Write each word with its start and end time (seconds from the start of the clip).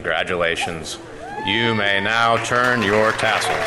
Congratulations. 0.00 0.98
You 1.46 1.74
may 1.74 2.00
now 2.02 2.36
turn 2.44 2.82
your 2.82 3.12
tassels. 3.12 3.64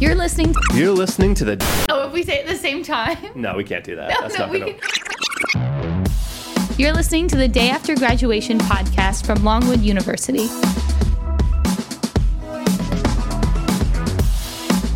You're 0.00 0.14
listening. 0.14 0.52
To- 0.54 0.60
You're 0.76 0.92
listening 0.92 1.34
to 1.34 1.44
the. 1.44 1.84
oh, 1.88 2.06
if 2.06 2.12
we 2.12 2.22
say 2.22 2.34
it 2.38 2.46
at 2.46 2.52
the 2.52 2.54
same 2.56 2.84
time. 2.84 3.18
No, 3.34 3.56
we 3.56 3.64
can't 3.64 3.82
do 3.82 3.96
that. 3.96 4.10
No, 4.10 4.20
That's 4.20 4.38
no, 4.38 4.44
not 4.44 4.52
we 4.52 4.60
gonna. 4.60 4.74
can- 4.74 6.06
You're 6.78 6.92
listening 6.92 7.26
to 7.26 7.36
the 7.36 7.48
Day 7.48 7.70
After 7.70 7.96
Graduation 7.96 8.60
podcast 8.60 9.26
from 9.26 9.42
Longwood 9.42 9.80
University. 9.80 10.46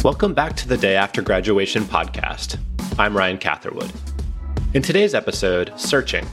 Welcome 0.04 0.32
back 0.32 0.54
to 0.58 0.68
the 0.68 0.76
Day 0.76 0.94
After 0.94 1.20
Graduation 1.22 1.82
podcast. 1.82 2.56
I'm 3.00 3.16
Ryan 3.16 3.38
Catherwood. 3.38 3.92
In 4.74 4.82
today's 4.82 5.12
episode, 5.12 5.72
Searching, 5.76 6.24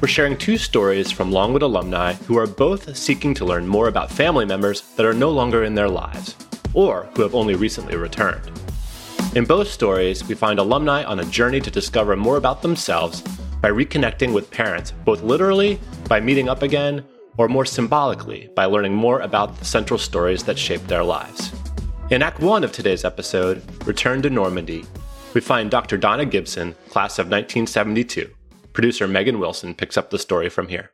we're 0.00 0.08
sharing 0.08 0.36
two 0.36 0.56
stories 0.56 1.10
from 1.10 1.30
Longwood 1.30 1.62
alumni 1.62 2.14
who 2.14 2.38
are 2.38 2.46
both 2.46 2.96
seeking 2.96 3.34
to 3.34 3.44
learn 3.44 3.66
more 3.66 3.88
about 3.88 4.10
family 4.10 4.46
members 4.46 4.80
that 4.96 5.04
are 5.04 5.12
no 5.12 5.30
longer 5.30 5.64
in 5.64 5.74
their 5.74 5.90
lives, 5.90 6.36
or 6.72 7.08
who 7.14 7.22
have 7.22 7.34
only 7.34 7.54
recently 7.54 7.96
returned. 7.96 8.50
In 9.34 9.44
both 9.44 9.68
stories, 9.68 10.26
we 10.26 10.34
find 10.34 10.58
alumni 10.58 11.04
on 11.04 11.20
a 11.20 11.24
journey 11.26 11.60
to 11.60 11.70
discover 11.70 12.16
more 12.16 12.38
about 12.38 12.62
themselves 12.62 13.20
by 13.60 13.68
reconnecting 13.68 14.32
with 14.32 14.50
parents, 14.50 14.92
both 15.04 15.22
literally, 15.22 15.78
by 16.08 16.18
meeting 16.18 16.48
up 16.48 16.62
again, 16.62 17.04
or 17.36 17.46
more 17.46 17.66
symbolically, 17.66 18.48
by 18.56 18.64
learning 18.64 18.94
more 18.94 19.20
about 19.20 19.58
the 19.58 19.64
central 19.66 19.98
stories 19.98 20.42
that 20.44 20.58
shaped 20.58 20.88
their 20.88 21.04
lives. 21.04 21.52
In 22.10 22.22
Act 22.22 22.40
1 22.40 22.64
of 22.64 22.72
today's 22.72 23.04
episode, 23.04 23.62
Return 23.86 24.22
to 24.22 24.30
Normandy, 24.30 24.86
we 25.34 25.42
find 25.42 25.70
Dr. 25.70 25.96
Donna 25.98 26.24
Gibson, 26.24 26.74
class 26.88 27.18
of 27.18 27.26
1972. 27.26 28.30
Producer 28.80 29.06
Megan 29.06 29.38
Wilson 29.38 29.74
picks 29.74 29.98
up 29.98 30.08
the 30.08 30.18
story 30.18 30.48
from 30.48 30.68
here. 30.68 30.90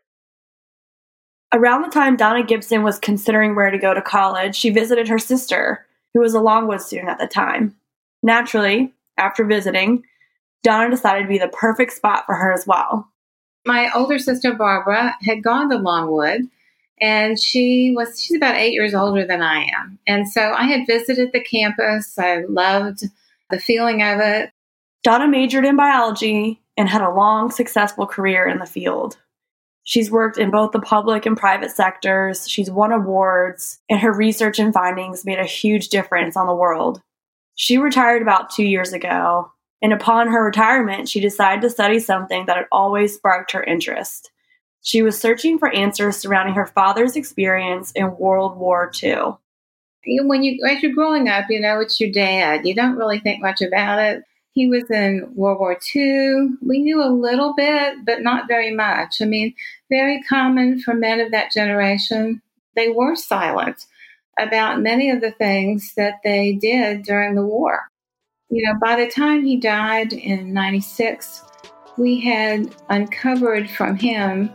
Around 1.55 1.83
the 1.83 1.89
time 1.89 2.17
Donna 2.17 2.43
Gibson 2.45 2.83
was 2.83 2.99
considering 2.99 3.55
where 3.55 3.71
to 3.71 3.79
go 3.79 3.95
to 3.95 4.02
college, 4.02 4.57
she 4.57 4.71
visited 4.71 5.07
her 5.07 5.21
sister, 5.21 5.87
who 6.13 6.19
was 6.19 6.35
a 6.35 6.41
Longwood 6.41 6.80
student 6.80 7.10
at 7.10 7.21
the 7.21 7.29
time. 7.29 7.77
Naturally, 8.25 8.93
after 9.19 9.45
visiting, 9.45 10.02
Donna 10.65 10.91
decided 10.91 11.23
to 11.23 11.29
be 11.29 11.38
the 11.38 11.47
perfect 11.47 11.93
spot 11.93 12.25
for 12.27 12.35
her 12.35 12.52
as 12.52 12.66
well. 12.66 13.09
my 13.65 13.88
older 13.95 14.19
sister 14.19 14.53
Barbara 14.53 15.15
had 15.23 15.45
gone 15.45 15.71
to 15.71 15.77
Longwood 15.77 16.41
and 17.01 17.41
she 17.41 17.93
was 17.95 18.21
she's 18.21 18.37
about 18.37 18.57
8 18.57 18.73
years 18.73 18.95
older 18.95 19.25
than 19.25 19.43
I 19.43 19.63
am. 19.63 19.97
And 20.09 20.29
so 20.29 20.55
I 20.55 20.65
had 20.65 20.88
visited 20.88 21.30
the 21.32 21.45
campus. 21.45 22.19
I 22.19 22.43
loved 22.49 23.05
the 23.51 23.60
feeling 23.60 24.03
of 24.03 24.19
it. 24.19 24.51
Donna 25.05 25.29
majored 25.29 25.65
in 25.65 25.77
biology 25.77 26.60
and 26.77 26.88
had 26.88 27.02
a 27.02 27.10
long, 27.10 27.51
successful 27.51 28.07
career 28.07 28.46
in 28.46 28.59
the 28.59 28.66
field. 28.66 29.19
She's 29.85 30.10
worked 30.10 30.37
in 30.37 30.51
both 30.51 30.73
the 30.73 30.80
public 30.80 31.27
and 31.27 31.37
private 31.37 31.71
sectors. 31.71 32.49
She's 32.49 32.71
won 32.71 32.91
awards, 32.91 33.79
and 33.88 34.01
her 34.01 34.13
research 34.13 34.59
and 34.59 34.74
findings 34.74 35.24
made 35.24 35.38
a 35.38 35.45
huge 35.45 35.88
difference 35.88 36.37
on 36.37 36.49
the 36.49 36.54
world. 36.54 37.01
She 37.54 37.79
retired 37.79 38.21
about 38.21 38.51
two 38.51 38.65
years 38.65 38.93
ago, 38.93 39.52
and 39.80 39.93
upon 39.93 40.29
her 40.29 40.45
retirement, 40.45 41.09
she 41.09 41.21
decided 41.21 41.63
to 41.63 41.71
study 41.71 42.01
something 42.01 42.47
that 42.47 42.57
had 42.57 42.66
always 42.73 43.15
sparked 43.15 43.52
her 43.52 43.63
interest. 43.63 44.30
She 44.82 45.02
was 45.02 45.21
searching 45.21 45.59
for 45.59 45.73
answers 45.73 46.16
surrounding 46.16 46.54
her 46.54 46.66
father's 46.66 47.16
experience 47.16 47.93
in 47.93 48.16
World 48.19 48.57
War 48.57 48.91
II. 49.02 49.35
When 50.07 50.43
you 50.43 50.65
as 50.69 50.82
you're 50.82 50.95
growing 50.95 51.29
up, 51.29 51.47
you 51.49 51.60
know 51.60 51.80
it's 51.80 52.01
your 52.01 52.10
dad. 52.13 52.66
You 52.66 52.74
don't 52.74 52.97
really 52.97 53.19
think 53.19 53.41
much 53.43 53.60
about 53.60 53.99
it. 53.99 54.23
He 54.57 54.66
was 54.66 54.90
in 54.90 55.30
World 55.35 55.59
War 55.59 55.79
II. 55.95 56.57
We 56.62 56.79
knew 56.79 57.02
a 57.02 57.12
little 57.12 57.52
bit, 57.54 58.07
but 58.07 58.23
not 58.23 58.49
very 58.49 58.73
much. 58.73 59.21
I 59.21 59.26
mean, 59.26 59.54
very 59.90 60.23
common 60.23 60.80
for 60.80 60.95
men 60.95 61.21
of 61.21 61.30
that 61.32 61.52
generation. 61.52 62.40
They 62.74 62.88
were 62.88 63.16
silent 63.16 63.85
about 64.38 64.81
many 64.81 65.10
of 65.10 65.21
the 65.21 65.32
things 65.32 65.93
that 65.98 66.21
they 66.25 66.54
did 66.54 67.03
during 67.03 67.34
the 67.34 67.44
war. 67.44 67.91
You 68.48 68.66
know, 68.66 68.78
by 68.82 68.97
the 68.97 69.10
time 69.10 69.44
he 69.44 69.58
died 69.58 70.14
in 70.14 70.54
96, 70.54 71.42
we 71.98 72.19
had 72.22 72.75
uncovered 72.88 73.69
from 73.69 73.97
him 73.97 74.50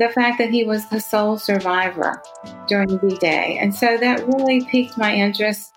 the 0.00 0.08
fact 0.08 0.38
that 0.38 0.50
he 0.50 0.64
was 0.64 0.88
the 0.88 1.00
sole 1.00 1.38
survivor 1.38 2.20
during 2.66 2.98
D 2.98 3.16
Day. 3.18 3.56
And 3.60 3.72
so 3.72 3.96
that 3.98 4.26
really 4.26 4.64
piqued 4.64 4.98
my 4.98 5.14
interest. 5.14 5.72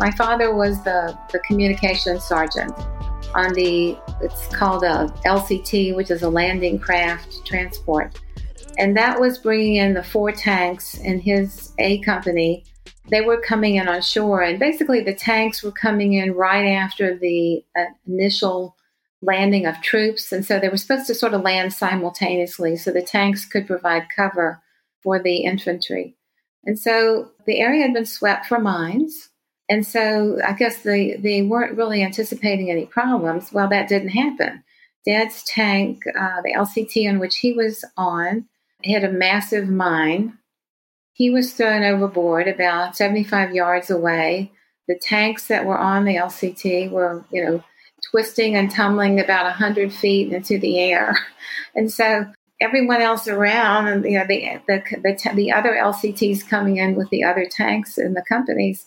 My 0.00 0.10
father 0.12 0.54
was 0.54 0.82
the, 0.82 1.14
the 1.30 2.18
sergeant 2.18 2.72
on 3.34 3.52
the, 3.52 3.98
it's 4.22 4.46
called 4.48 4.82
a 4.82 5.12
LCT, 5.26 5.94
which 5.94 6.10
is 6.10 6.22
a 6.22 6.30
landing 6.30 6.78
craft 6.78 7.44
transport. 7.44 8.18
And 8.78 8.96
that 8.96 9.20
was 9.20 9.36
bringing 9.36 9.76
in 9.76 9.92
the 9.92 10.02
four 10.02 10.32
tanks 10.32 10.94
in 10.94 11.20
his 11.20 11.74
A 11.78 11.98
company. 12.00 12.64
They 13.10 13.20
were 13.20 13.42
coming 13.42 13.74
in 13.74 13.88
on 13.88 14.00
shore, 14.00 14.40
and 14.40 14.58
basically 14.58 15.02
the 15.02 15.12
tanks 15.12 15.62
were 15.62 15.70
coming 15.70 16.14
in 16.14 16.32
right 16.32 16.64
after 16.64 17.18
the 17.18 17.62
uh, 17.78 17.84
initial 18.08 18.76
landing 19.20 19.66
of 19.66 19.82
troops. 19.82 20.32
And 20.32 20.46
so 20.46 20.58
they 20.58 20.70
were 20.70 20.78
supposed 20.78 21.08
to 21.08 21.14
sort 21.14 21.34
of 21.34 21.42
land 21.42 21.74
simultaneously 21.74 22.76
so 22.76 22.90
the 22.90 23.02
tanks 23.02 23.44
could 23.44 23.66
provide 23.66 24.04
cover 24.16 24.62
for 25.02 25.22
the 25.22 25.44
infantry. 25.44 26.16
And 26.64 26.78
so 26.78 27.32
the 27.44 27.60
area 27.60 27.82
had 27.82 27.92
been 27.92 28.06
swept 28.06 28.46
for 28.46 28.58
mines. 28.58 29.28
And 29.70 29.86
so 29.86 30.38
I 30.44 30.52
guess 30.52 30.82
they, 30.82 31.14
they 31.14 31.42
weren't 31.42 31.76
really 31.76 32.02
anticipating 32.02 32.70
any 32.70 32.86
problems. 32.86 33.52
Well, 33.52 33.68
that 33.68 33.88
didn't 33.88 34.08
happen. 34.08 34.64
Dad's 35.06 35.44
tank, 35.44 36.02
uh, 36.08 36.42
the 36.42 36.52
LCT 36.52 37.08
on 37.08 37.20
which 37.20 37.36
he 37.36 37.52
was 37.52 37.84
on, 37.96 38.46
hit 38.82 39.04
a 39.04 39.08
massive 39.08 39.68
mine. 39.68 40.36
He 41.12 41.30
was 41.30 41.52
thrown 41.52 41.84
overboard 41.84 42.48
about 42.48 42.96
75 42.96 43.54
yards 43.54 43.90
away. 43.90 44.50
The 44.88 44.98
tanks 45.00 45.46
that 45.46 45.64
were 45.64 45.78
on 45.78 46.04
the 46.04 46.16
LCT 46.16 46.90
were, 46.90 47.24
you 47.30 47.44
know, 47.44 47.62
twisting 48.10 48.56
and 48.56 48.70
tumbling 48.70 49.20
about 49.20 49.44
100 49.44 49.92
feet 49.92 50.32
into 50.32 50.58
the 50.58 50.80
air. 50.80 51.16
And 51.72 51.92
so 51.92 52.26
everyone 52.60 53.00
else 53.00 53.28
around, 53.28 53.86
and 53.86 54.04
you 54.04 54.18
know, 54.18 54.26
the, 54.26 54.60
the, 54.66 54.82
the, 55.02 55.30
the 55.36 55.52
other 55.52 55.70
LCTs 55.70 56.48
coming 56.48 56.78
in 56.78 56.96
with 56.96 57.08
the 57.10 57.22
other 57.22 57.46
tanks 57.48 57.96
in 57.96 58.14
the 58.14 58.24
companies, 58.28 58.86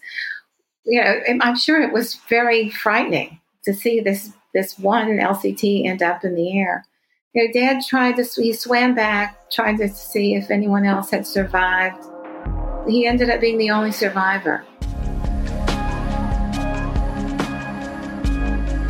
you 0.85 1.01
know, 1.01 1.21
I'm 1.41 1.55
sure 1.55 1.81
it 1.81 1.93
was 1.93 2.15
very 2.29 2.69
frightening 2.69 3.39
to 3.65 3.73
see 3.73 3.99
this 3.99 4.33
this 4.53 4.77
one 4.77 5.07
LCT 5.07 5.87
end 5.87 6.03
up 6.03 6.23
in 6.23 6.35
the 6.35 6.59
air. 6.59 6.85
You 7.33 7.47
know, 7.47 7.53
Dad 7.53 7.81
tried 7.87 8.17
to 8.17 8.23
he 8.23 8.53
swam 8.53 8.93
back, 8.93 9.49
tried 9.49 9.77
to 9.77 9.89
see 9.89 10.35
if 10.35 10.51
anyone 10.51 10.85
else 10.85 11.09
had 11.09 11.25
survived. 11.25 12.03
He 12.87 13.07
ended 13.07 13.29
up 13.29 13.39
being 13.39 13.57
the 13.57 13.71
only 13.71 13.91
survivor. 13.91 14.65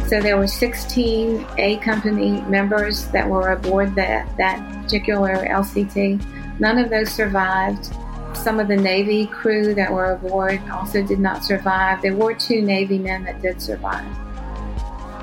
So 0.09 0.21
there 0.21 0.37
were 0.37 0.47
16 0.47 1.45
A 1.57 1.77
company 1.77 2.41
members 2.41 3.07
that 3.09 3.27
were 3.27 3.51
aboard 3.51 3.95
that 3.95 4.35
that 4.37 4.83
particular 4.83 5.45
LCT. 5.45 6.59
None 6.59 6.77
of 6.77 6.89
those 6.89 7.11
survived. 7.11 7.93
Some 8.35 8.59
of 8.59 8.67
the 8.67 8.75
Navy 8.75 9.27
crew 9.27 9.73
that 9.75 9.91
were 9.91 10.13
aboard 10.13 10.61
also 10.69 11.01
did 11.01 11.19
not 11.19 11.43
survive. 11.43 12.01
There 12.01 12.15
were 12.15 12.33
two 12.33 12.61
Navy 12.61 12.97
men 12.97 13.23
that 13.23 13.41
did 13.41 13.61
survive. 13.61 14.05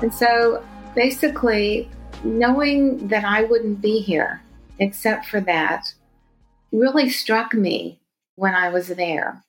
And 0.01 0.13
so 0.13 0.63
basically, 0.95 1.89
knowing 2.23 3.07
that 3.09 3.23
I 3.23 3.43
wouldn't 3.43 3.81
be 3.81 3.99
here 3.99 4.41
except 4.79 5.27
for 5.27 5.39
that 5.41 5.93
really 6.71 7.09
struck 7.09 7.53
me 7.53 8.01
when 8.35 8.55
I 8.55 8.69
was 8.69 8.87
there. 8.87 9.43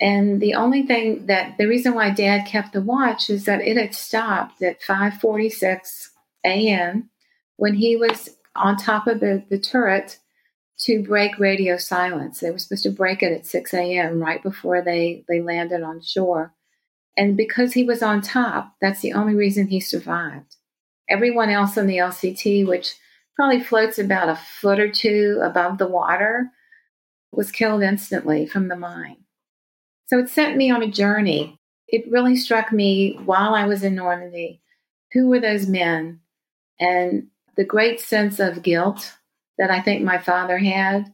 And 0.00 0.40
the 0.40 0.54
only 0.54 0.84
thing 0.84 1.26
that 1.26 1.58
the 1.58 1.66
reason 1.66 1.94
why 1.94 2.10
dad 2.10 2.46
kept 2.46 2.72
the 2.72 2.80
watch 2.80 3.30
is 3.30 3.46
that 3.46 3.60
it 3.60 3.76
had 3.76 3.94
stopped 3.94 4.62
at 4.62 4.80
5:46 4.80 6.10
a.m. 6.44 7.10
when 7.56 7.74
he 7.74 7.96
was 7.96 8.36
on 8.54 8.76
top 8.76 9.08
of 9.08 9.20
the, 9.20 9.42
the 9.50 9.58
turret 9.58 10.18
to 10.80 11.02
break 11.02 11.38
radio 11.38 11.76
silence. 11.76 12.40
They 12.40 12.50
were 12.50 12.58
supposed 12.58 12.84
to 12.84 12.90
break 12.90 13.22
it 13.22 13.32
at 13.32 13.46
6 13.46 13.74
a.m. 13.74 14.20
right 14.20 14.42
before 14.42 14.82
they, 14.82 15.24
they 15.28 15.40
landed 15.40 15.82
on 15.82 16.00
shore. 16.00 16.54
And 17.16 17.36
because 17.36 17.72
he 17.72 17.84
was 17.84 18.02
on 18.02 18.22
top, 18.22 18.74
that's 18.80 19.00
the 19.00 19.12
only 19.12 19.34
reason 19.34 19.66
he 19.66 19.80
survived. 19.80 20.56
Everyone 21.08 21.50
else 21.50 21.76
on 21.76 21.86
the 21.86 21.96
LCT, 21.96 22.66
which 22.66 22.94
probably 23.34 23.60
floats 23.60 23.98
about 23.98 24.28
a 24.28 24.36
foot 24.36 24.78
or 24.78 24.90
two 24.90 25.40
above 25.42 25.78
the 25.78 25.88
water, 25.88 26.50
was 27.32 27.50
killed 27.50 27.82
instantly 27.82 28.46
from 28.46 28.68
the 28.68 28.76
mine. 28.76 29.16
So 30.06 30.18
it 30.18 30.28
sent 30.28 30.56
me 30.56 30.70
on 30.70 30.82
a 30.82 30.90
journey. 30.90 31.58
It 31.88 32.10
really 32.10 32.36
struck 32.36 32.72
me 32.72 33.18
while 33.24 33.54
I 33.54 33.66
was 33.66 33.82
in 33.82 33.94
Normandy 33.94 34.62
who 35.12 35.28
were 35.28 35.40
those 35.40 35.66
men 35.66 36.20
and 36.78 37.28
the 37.56 37.64
great 37.64 38.00
sense 38.00 38.38
of 38.38 38.62
guilt 38.62 39.14
that 39.58 39.70
I 39.70 39.80
think 39.80 40.02
my 40.02 40.18
father 40.18 40.58
had. 40.58 41.12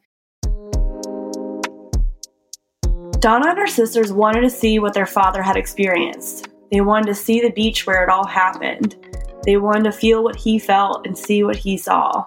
Donna 3.20 3.48
and 3.48 3.58
her 3.58 3.66
sisters 3.66 4.12
wanted 4.12 4.42
to 4.42 4.50
see 4.50 4.78
what 4.78 4.92
their 4.92 5.06
father 5.06 5.42
had 5.42 5.56
experienced. 5.56 6.48
They 6.70 6.82
wanted 6.82 7.06
to 7.06 7.14
see 7.14 7.40
the 7.40 7.52
beach 7.52 7.86
where 7.86 8.04
it 8.04 8.10
all 8.10 8.26
happened. 8.26 8.96
They 9.44 9.56
wanted 9.56 9.84
to 9.84 9.92
feel 9.92 10.22
what 10.22 10.36
he 10.36 10.58
felt 10.58 11.06
and 11.06 11.16
see 11.16 11.42
what 11.42 11.56
he 11.56 11.78
saw. 11.78 12.26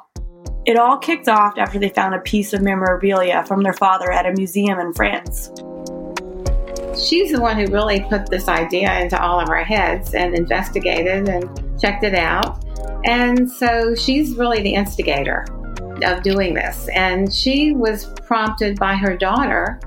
It 0.66 0.76
all 0.76 0.98
kicked 0.98 1.30
off 1.30 1.54
after 1.58 1.78
they 1.78 1.90
found 1.90 2.16
a 2.16 2.20
piece 2.20 2.52
of 2.52 2.62
memorabilia 2.62 3.46
from 3.46 3.62
their 3.62 3.74
father 3.74 4.12
at 4.12 4.26
a 4.26 4.34
museum 4.34 4.80
in 4.80 4.92
France. 4.94 5.52
She's 7.00 7.32
the 7.32 7.40
one 7.40 7.58
who 7.58 7.72
really 7.72 8.02
put 8.10 8.26
this 8.28 8.48
idea 8.48 9.00
into 9.00 9.22
all 9.22 9.40
of 9.40 9.50
our 9.50 9.64
heads 9.64 10.16
and 10.16 10.34
investigated 10.34 11.30
and 11.30 11.80
checked 11.80 12.04
it 12.04 12.16
out. 12.16 12.66
And 13.06 13.50
so 13.50 13.94
she's 13.94 14.36
really 14.36 14.64
the 14.64 14.74
instigator 14.74 15.46
of 16.04 16.24
doing 16.24 16.54
this. 16.54 16.88
And 16.94 17.34
she 17.34 17.72
was 17.72 18.06
prompted 18.26 18.80
by 18.80 18.96
her 18.96 19.16
daughter, 19.16 19.80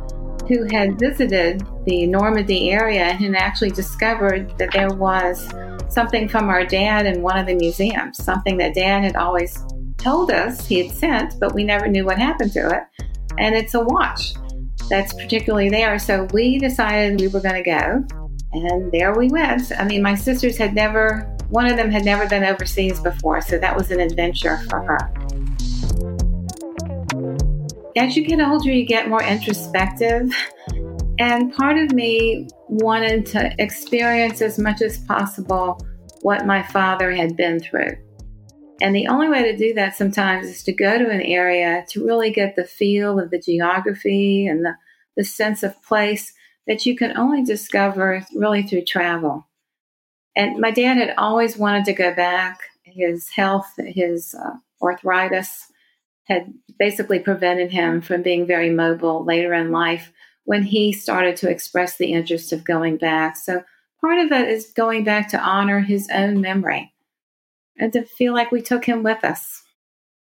who 0.48 0.64
had 0.64 0.98
visited 0.98 1.62
the 1.86 2.06
Normandy 2.06 2.70
area 2.70 3.16
and 3.20 3.36
actually 3.36 3.70
discovered 3.70 4.58
that 4.58 4.72
there 4.72 4.92
was 4.92 5.48
something 5.88 6.28
from 6.28 6.48
our 6.48 6.64
dad 6.64 7.06
in 7.06 7.22
one 7.22 7.38
of 7.38 7.46
the 7.46 7.54
museums, 7.54 8.22
something 8.22 8.56
that 8.58 8.74
dad 8.74 9.04
had 9.04 9.16
always 9.16 9.64
told 9.96 10.30
us 10.30 10.66
he 10.66 10.84
had 10.84 10.96
sent, 10.96 11.38
but 11.38 11.54
we 11.54 11.62
never 11.62 11.86
knew 11.86 12.04
what 12.04 12.18
happened 12.18 12.52
to 12.52 12.68
it. 12.68 13.04
And 13.38 13.54
it's 13.54 13.74
a 13.74 13.80
watch 13.80 14.34
that's 14.88 15.12
particularly 15.14 15.68
there. 15.68 15.98
So 15.98 16.26
we 16.32 16.58
decided 16.58 17.20
we 17.20 17.28
were 17.28 17.40
going 17.40 17.62
to 17.62 17.70
go. 17.70 18.04
And 18.52 18.90
there 18.90 19.14
we 19.14 19.28
went. 19.28 19.70
I 19.78 19.84
mean, 19.84 20.02
my 20.02 20.16
sisters 20.16 20.58
had 20.58 20.74
never, 20.74 21.36
one 21.48 21.66
of 21.66 21.76
them 21.76 21.90
had 21.90 22.04
never 22.04 22.28
been 22.28 22.42
overseas 22.42 22.98
before. 22.98 23.40
So 23.40 23.58
that 23.58 23.76
was 23.76 23.92
an 23.92 24.00
adventure 24.00 24.58
for 24.68 24.82
her. 24.82 25.12
As 27.96 28.16
you 28.16 28.24
get 28.24 28.40
older, 28.40 28.70
you 28.70 28.86
get 28.86 29.08
more 29.08 29.22
introspective. 29.22 30.32
And 31.18 31.52
part 31.52 31.76
of 31.76 31.92
me 31.92 32.48
wanted 32.68 33.26
to 33.26 33.52
experience 33.58 34.40
as 34.40 34.58
much 34.58 34.80
as 34.80 34.98
possible 34.98 35.84
what 36.22 36.46
my 36.46 36.62
father 36.62 37.10
had 37.10 37.36
been 37.36 37.58
through. 37.58 37.96
And 38.80 38.94
the 38.94 39.08
only 39.08 39.28
way 39.28 39.42
to 39.42 39.56
do 39.56 39.74
that 39.74 39.96
sometimes 39.96 40.46
is 40.46 40.62
to 40.62 40.72
go 40.72 40.98
to 40.98 41.10
an 41.10 41.20
area 41.20 41.84
to 41.90 42.06
really 42.06 42.30
get 42.30 42.54
the 42.54 42.64
feel 42.64 43.18
of 43.18 43.30
the 43.30 43.40
geography 43.40 44.46
and 44.46 44.64
the, 44.64 44.76
the 45.16 45.24
sense 45.24 45.62
of 45.62 45.82
place 45.82 46.32
that 46.66 46.86
you 46.86 46.96
can 46.96 47.16
only 47.18 47.42
discover 47.42 48.24
really 48.34 48.62
through 48.62 48.84
travel. 48.84 49.48
And 50.36 50.60
my 50.60 50.70
dad 50.70 50.96
had 50.96 51.14
always 51.18 51.56
wanted 51.56 51.84
to 51.86 51.92
go 51.92 52.14
back. 52.14 52.60
His 52.84 53.28
health, 53.28 53.72
his 53.78 54.34
uh, 54.34 54.56
arthritis 54.80 55.69
had 56.30 56.54
basically 56.78 57.18
prevented 57.18 57.72
him 57.72 58.00
from 58.00 58.22
being 58.22 58.46
very 58.46 58.70
mobile 58.70 59.24
later 59.24 59.52
in 59.52 59.72
life 59.72 60.12
when 60.44 60.62
he 60.62 60.92
started 60.92 61.36
to 61.36 61.50
express 61.50 61.96
the 61.96 62.12
interest 62.12 62.52
of 62.52 62.64
going 62.64 62.96
back. 62.96 63.36
So 63.36 63.64
part 64.00 64.18
of 64.18 64.30
it 64.30 64.48
is 64.48 64.72
going 64.74 65.04
back 65.04 65.28
to 65.30 65.40
honor 65.40 65.80
his 65.80 66.08
own 66.14 66.40
memory 66.40 66.94
and 67.76 67.92
to 67.92 68.04
feel 68.04 68.32
like 68.32 68.52
we 68.52 68.62
took 68.62 68.84
him 68.84 69.02
with 69.02 69.24
us. 69.24 69.64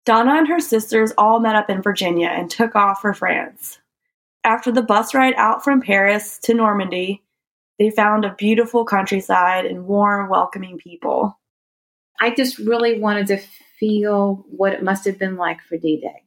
Donna 0.06 0.36
and 0.36 0.48
her 0.48 0.60
sisters 0.60 1.12
all 1.18 1.40
met 1.40 1.56
up 1.56 1.68
in 1.68 1.82
Virginia 1.82 2.28
and 2.28 2.48
took 2.48 2.76
off 2.76 3.02
for 3.02 3.12
France. 3.12 3.78
After 4.44 4.70
the 4.70 4.82
bus 4.82 5.14
ride 5.14 5.34
out 5.36 5.64
from 5.64 5.82
Paris 5.82 6.38
to 6.44 6.54
Normandy, 6.54 7.22
they 7.78 7.90
found 7.90 8.24
a 8.24 8.34
beautiful 8.34 8.84
countryside 8.84 9.66
and 9.66 9.86
warm, 9.86 10.30
welcoming 10.30 10.78
people. 10.78 11.38
I 12.20 12.30
just 12.30 12.58
really 12.58 12.98
wanted 12.98 13.26
to 13.28 13.40
feel 13.78 14.44
what 14.48 14.72
it 14.72 14.82
must 14.82 15.04
have 15.04 15.18
been 15.18 15.36
like 15.36 15.60
for 15.62 15.76
D 15.76 16.00
Day. 16.00 16.24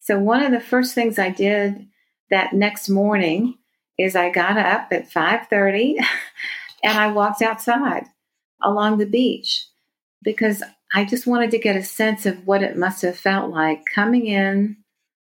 So, 0.00 0.18
one 0.18 0.42
of 0.42 0.52
the 0.52 0.60
first 0.60 0.94
things 0.94 1.18
I 1.18 1.30
did 1.30 1.86
that 2.30 2.52
next 2.52 2.88
morning 2.88 3.58
is 3.98 4.16
I 4.16 4.30
got 4.30 4.56
up 4.56 4.88
at 4.92 5.10
5:30 5.10 5.96
and 6.84 6.98
I 6.98 7.12
walked 7.12 7.42
outside 7.42 8.06
along 8.62 8.98
the 8.98 9.06
beach 9.06 9.66
because 10.22 10.62
I 10.92 11.04
just 11.04 11.26
wanted 11.26 11.50
to 11.52 11.58
get 11.58 11.76
a 11.76 11.82
sense 11.82 12.24
of 12.26 12.46
what 12.46 12.62
it 12.62 12.76
must 12.76 13.02
have 13.02 13.16
felt 13.16 13.50
like 13.50 13.82
coming 13.94 14.26
in. 14.26 14.76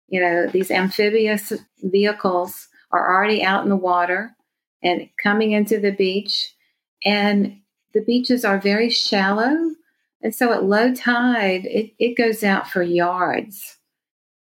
You 0.07 0.21
know, 0.21 0.47
these 0.47 0.71
amphibious 0.71 1.53
vehicles 1.81 2.67
are 2.91 3.15
already 3.15 3.43
out 3.43 3.63
in 3.63 3.69
the 3.69 3.75
water 3.75 4.35
and 4.83 5.09
coming 5.21 5.51
into 5.51 5.79
the 5.79 5.91
beach. 5.91 6.53
And 7.05 7.61
the 7.93 8.01
beaches 8.01 8.43
are 8.43 8.59
very 8.59 8.89
shallow. 8.89 9.71
And 10.23 10.33
so 10.33 10.53
at 10.53 10.63
low 10.63 10.93
tide, 10.93 11.65
it, 11.65 11.93
it 11.99 12.15
goes 12.15 12.43
out 12.43 12.69
for 12.69 12.83
yards. 12.83 13.77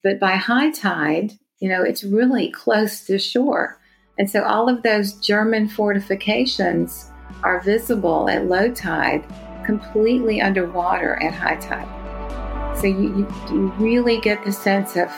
But 0.03 0.19
by 0.19 0.35
high 0.35 0.71
tide, 0.71 1.33
you 1.59 1.69
know, 1.69 1.83
it's 1.83 2.03
really 2.03 2.49
close 2.51 3.05
to 3.05 3.19
shore. 3.19 3.79
And 4.17 4.29
so 4.29 4.43
all 4.43 4.69
of 4.69 4.83
those 4.83 5.13
German 5.13 5.67
fortifications 5.67 7.11
are 7.43 7.61
visible 7.61 8.29
at 8.29 8.45
low 8.45 8.71
tide 8.73 9.25
completely 9.65 10.41
underwater 10.41 11.21
at 11.21 11.33
high 11.33 11.57
tide. 11.57 12.77
So 12.79 12.87
you, 12.87 13.17
you, 13.17 13.27
you 13.49 13.67
really 13.77 14.19
get 14.21 14.43
the 14.45 14.51
sense 14.51 14.95
of 14.95 15.09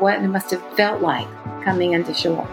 what 0.00 0.22
it 0.22 0.28
must 0.28 0.50
have 0.52 0.76
felt 0.76 1.02
like 1.02 1.26
coming 1.64 1.92
into 1.92 2.14
shore. 2.14 2.46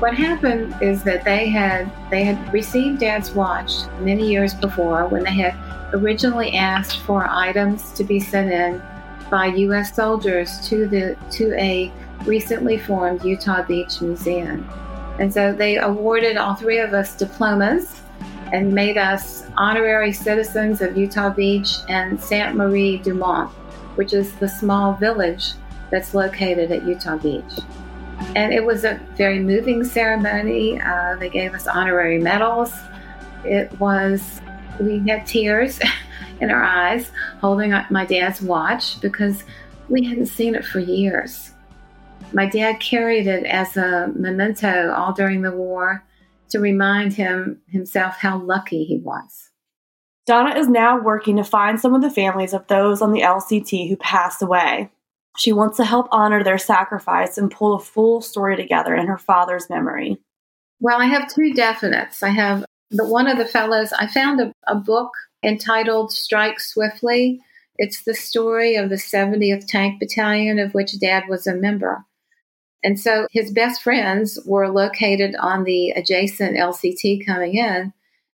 What 0.00 0.14
happened 0.14 0.76
is 0.80 1.02
that 1.02 1.24
they 1.24 1.48
had 1.48 1.90
they 2.08 2.22
had 2.22 2.52
received 2.52 3.00
Dad's 3.00 3.32
watch 3.32 3.72
many 3.98 4.30
years 4.30 4.54
before 4.54 5.08
when 5.08 5.24
they 5.24 5.34
had 5.34 5.56
originally 5.92 6.54
asked 6.54 7.00
for 7.00 7.26
items 7.28 7.92
to 7.94 8.04
be 8.04 8.20
sent 8.20 8.52
in 8.52 8.80
by 9.28 9.46
U.S. 9.46 9.96
soldiers 9.96 10.60
to 10.68 10.86
the 10.86 11.16
to 11.32 11.52
a 11.58 11.92
recently 12.24 12.78
formed 12.78 13.24
Utah 13.24 13.62
Beach 13.62 14.00
Museum. 14.00 14.64
And 15.18 15.34
so 15.34 15.52
they 15.52 15.78
awarded 15.78 16.36
all 16.36 16.54
three 16.54 16.78
of 16.78 16.94
us 16.94 17.16
diplomas 17.16 18.00
and 18.52 18.72
made 18.72 18.98
us 18.98 19.46
honorary 19.56 20.12
citizens 20.12 20.80
of 20.80 20.96
Utah 20.96 21.30
Beach 21.30 21.78
and 21.88 22.20
Sainte 22.20 22.54
Marie 22.54 22.98
du 22.98 23.14
Mont, 23.14 23.50
which 23.96 24.12
is 24.12 24.32
the 24.34 24.48
small 24.48 24.92
village 24.94 25.54
that's 25.90 26.14
located 26.14 26.70
at 26.70 26.84
Utah 26.86 27.16
Beach. 27.16 27.58
And 28.34 28.52
it 28.52 28.64
was 28.64 28.84
a 28.84 29.00
very 29.16 29.38
moving 29.38 29.84
ceremony. 29.84 30.80
Uh, 30.80 31.16
they 31.16 31.28
gave 31.28 31.54
us 31.54 31.66
honorary 31.66 32.18
medals. 32.18 32.72
It 33.44 33.72
was, 33.80 34.40
we 34.80 35.06
had 35.08 35.26
tears 35.26 35.80
in 36.40 36.50
our 36.50 36.62
eyes 36.62 37.10
holding 37.40 37.72
my 37.90 38.04
dad's 38.04 38.42
watch 38.42 39.00
because 39.00 39.44
we 39.88 40.04
hadn't 40.04 40.26
seen 40.26 40.54
it 40.54 40.64
for 40.64 40.80
years. 40.80 41.52
My 42.32 42.46
dad 42.46 42.80
carried 42.80 43.26
it 43.26 43.44
as 43.44 43.76
a 43.76 44.12
memento 44.14 44.92
all 44.92 45.12
during 45.12 45.42
the 45.42 45.52
war 45.52 46.04
to 46.50 46.58
remind 46.58 47.14
him 47.14 47.60
himself 47.68 48.16
how 48.16 48.38
lucky 48.38 48.84
he 48.84 48.98
was. 48.98 49.50
Donna 50.26 50.58
is 50.58 50.68
now 50.68 51.00
working 51.00 51.36
to 51.36 51.44
find 51.44 51.80
some 51.80 51.94
of 51.94 52.02
the 52.02 52.10
families 52.10 52.52
of 52.52 52.66
those 52.66 53.00
on 53.00 53.12
the 53.12 53.22
LCT 53.22 53.88
who 53.88 53.96
passed 53.96 54.42
away. 54.42 54.90
She 55.38 55.52
wants 55.52 55.76
to 55.76 55.84
help 55.84 56.08
honor 56.10 56.42
their 56.42 56.58
sacrifice 56.58 57.38
and 57.38 57.50
pull 57.50 57.74
a 57.74 57.80
full 57.80 58.20
story 58.20 58.56
together 58.56 58.94
in 58.94 59.06
her 59.06 59.18
father's 59.18 59.70
memory. 59.70 60.18
Well, 60.80 61.00
I 61.00 61.06
have 61.06 61.32
two 61.32 61.52
definites. 61.54 62.22
I 62.22 62.30
have 62.30 62.64
the 62.90 63.06
one 63.06 63.26
of 63.26 63.38
the 63.38 63.46
fellows, 63.46 63.92
I 63.92 64.06
found 64.06 64.40
a, 64.40 64.52
a 64.66 64.74
book 64.74 65.10
entitled 65.44 66.12
Strike 66.12 66.58
Swiftly. 66.58 67.40
It's 67.76 68.02
the 68.02 68.14
story 68.14 68.76
of 68.76 68.88
the 68.88 68.96
70th 68.96 69.66
Tank 69.66 70.00
Battalion, 70.00 70.58
of 70.58 70.72
which 70.74 70.98
Dad 70.98 71.24
was 71.28 71.46
a 71.46 71.54
member. 71.54 72.04
And 72.82 72.98
so 72.98 73.26
his 73.30 73.52
best 73.52 73.82
friends 73.82 74.38
were 74.46 74.68
located 74.68 75.34
on 75.36 75.64
the 75.64 75.90
adjacent 75.90 76.56
LCT 76.56 77.26
coming 77.26 77.56
in, 77.56 77.92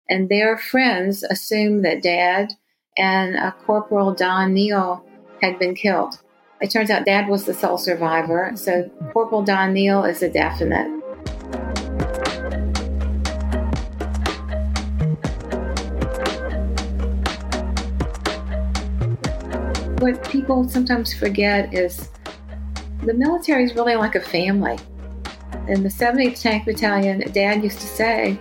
and 0.08 0.28
their 0.28 0.58
friends 0.58 1.22
assumed 1.22 1.84
that 1.84 2.02
Dad 2.02 2.52
and 2.96 3.36
a 3.36 3.52
Corporal 3.64 4.14
Don 4.14 4.52
Neal 4.52 5.04
had 5.40 5.58
been 5.58 5.74
killed. 5.74 6.21
It 6.62 6.70
turns 6.70 6.90
out 6.90 7.04
Dad 7.04 7.28
was 7.28 7.44
the 7.44 7.54
sole 7.54 7.76
survivor, 7.76 8.52
so 8.54 8.88
Corporal 9.12 9.42
Don 9.42 9.72
Neal 9.72 10.04
is 10.04 10.22
a 10.22 10.30
definite. 10.30 10.86
What 20.00 20.22
people 20.30 20.68
sometimes 20.68 21.12
forget 21.12 21.74
is 21.74 22.08
the 23.02 23.14
military 23.14 23.64
is 23.64 23.74
really 23.74 23.96
like 23.96 24.14
a 24.14 24.20
family. 24.20 24.78
In 25.66 25.82
the 25.82 25.88
70th 25.88 26.40
Tank 26.40 26.64
Battalion, 26.64 27.28
Dad 27.32 27.64
used 27.64 27.80
to 27.80 27.86
say 27.88 28.38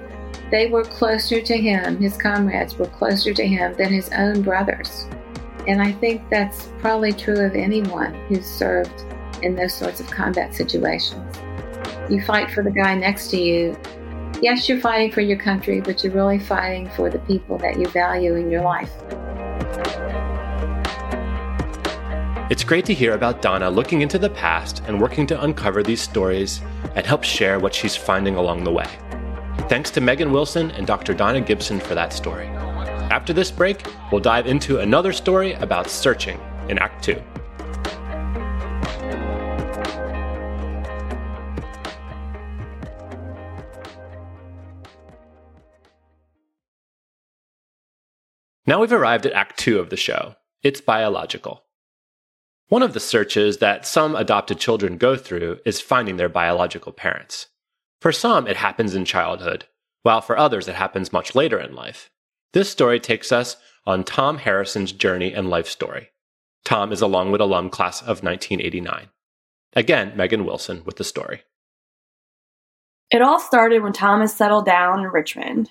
they 0.51 0.67
were 0.67 0.83
closer 0.83 1.41
to 1.41 1.57
him, 1.57 1.99
his 1.99 2.17
comrades 2.17 2.77
were 2.77 2.85
closer 2.85 3.33
to 3.33 3.47
him 3.47 3.73
than 3.77 3.91
his 3.91 4.09
own 4.09 4.43
brothers. 4.43 5.07
And 5.67 5.81
I 5.81 5.91
think 5.91 6.29
that's 6.29 6.69
probably 6.79 7.13
true 7.13 7.39
of 7.45 7.55
anyone 7.55 8.13
who's 8.27 8.45
served 8.45 9.03
in 9.43 9.55
those 9.55 9.73
sorts 9.73 9.99
of 9.99 10.07
combat 10.07 10.53
situations. 10.55 11.37
You 12.09 12.21
fight 12.21 12.51
for 12.51 12.63
the 12.63 12.71
guy 12.71 12.95
next 12.95 13.29
to 13.29 13.37
you. 13.37 13.77
Yes, 14.41 14.67
you're 14.67 14.79
fighting 14.79 15.11
for 15.11 15.21
your 15.21 15.37
country, 15.37 15.81
but 15.81 16.03
you're 16.03 16.13
really 16.13 16.39
fighting 16.39 16.89
for 16.89 17.09
the 17.09 17.19
people 17.19 17.57
that 17.59 17.79
you 17.79 17.85
value 17.87 18.35
in 18.35 18.49
your 18.49 18.63
life. 18.63 18.91
It's 22.49 22.65
great 22.65 22.85
to 22.85 22.93
hear 22.93 23.13
about 23.13 23.41
Donna 23.41 23.69
looking 23.69 24.01
into 24.01 24.19
the 24.19 24.29
past 24.29 24.83
and 24.85 24.99
working 24.99 25.25
to 25.27 25.41
uncover 25.41 25.83
these 25.83 26.01
stories 26.01 26.59
and 26.95 27.05
help 27.05 27.23
share 27.23 27.59
what 27.59 27.73
she's 27.73 27.95
finding 27.95 28.35
along 28.35 28.65
the 28.65 28.71
way. 28.71 28.87
Thanks 29.69 29.89
to 29.91 30.01
Megan 30.01 30.33
Wilson 30.33 30.71
and 30.71 30.85
Dr. 30.85 31.13
Donna 31.13 31.39
Gibson 31.39 31.79
for 31.79 31.95
that 31.95 32.11
story. 32.11 32.49
After 33.11 33.33
this 33.33 33.51
break, 33.51 33.85
we'll 34.09 34.21
dive 34.21 34.47
into 34.47 34.79
another 34.79 35.11
story 35.11 35.51
about 35.55 35.89
searching 35.89 36.39
in 36.69 36.79
Act 36.79 37.03
2. 37.03 37.21
Now 48.65 48.79
we've 48.79 48.93
arrived 48.93 49.25
at 49.25 49.33
Act 49.33 49.59
2 49.59 49.77
of 49.77 49.89
the 49.89 49.97
show. 49.97 50.35
It's 50.63 50.79
biological. 50.79 51.65
One 52.69 52.81
of 52.81 52.93
the 52.93 53.01
searches 53.01 53.57
that 53.57 53.85
some 53.85 54.15
adopted 54.15 54.57
children 54.57 54.97
go 54.97 55.17
through 55.17 55.59
is 55.65 55.81
finding 55.81 56.15
their 56.15 56.29
biological 56.29 56.93
parents. 56.93 57.47
For 57.99 58.13
some, 58.13 58.47
it 58.47 58.55
happens 58.55 58.95
in 58.95 59.03
childhood, 59.03 59.65
while 60.03 60.21
for 60.21 60.37
others, 60.37 60.69
it 60.69 60.75
happens 60.75 61.11
much 61.11 61.35
later 61.35 61.59
in 61.59 61.75
life. 61.75 62.09
This 62.53 62.69
story 62.69 62.99
takes 62.99 63.31
us 63.31 63.57
on 63.85 64.03
Tom 64.03 64.37
Harrison's 64.37 64.91
journey 64.91 65.33
and 65.33 65.49
life 65.49 65.67
story. 65.67 66.09
Tom 66.65 66.91
is 66.91 67.01
a 67.01 67.07
Longwood 67.07 67.41
alum 67.41 67.69
class 67.69 68.01
of 68.01 68.23
1989. 68.23 69.09
Again, 69.73 70.13
Megan 70.15 70.45
Wilson 70.45 70.83
with 70.85 70.97
the 70.97 71.03
story. 71.03 71.43
It 73.09 73.21
all 73.21 73.39
started 73.39 73.81
when 73.81 73.93
Thomas 73.93 74.35
settled 74.35 74.65
down 74.65 74.99
in 74.99 75.07
Richmond. 75.07 75.69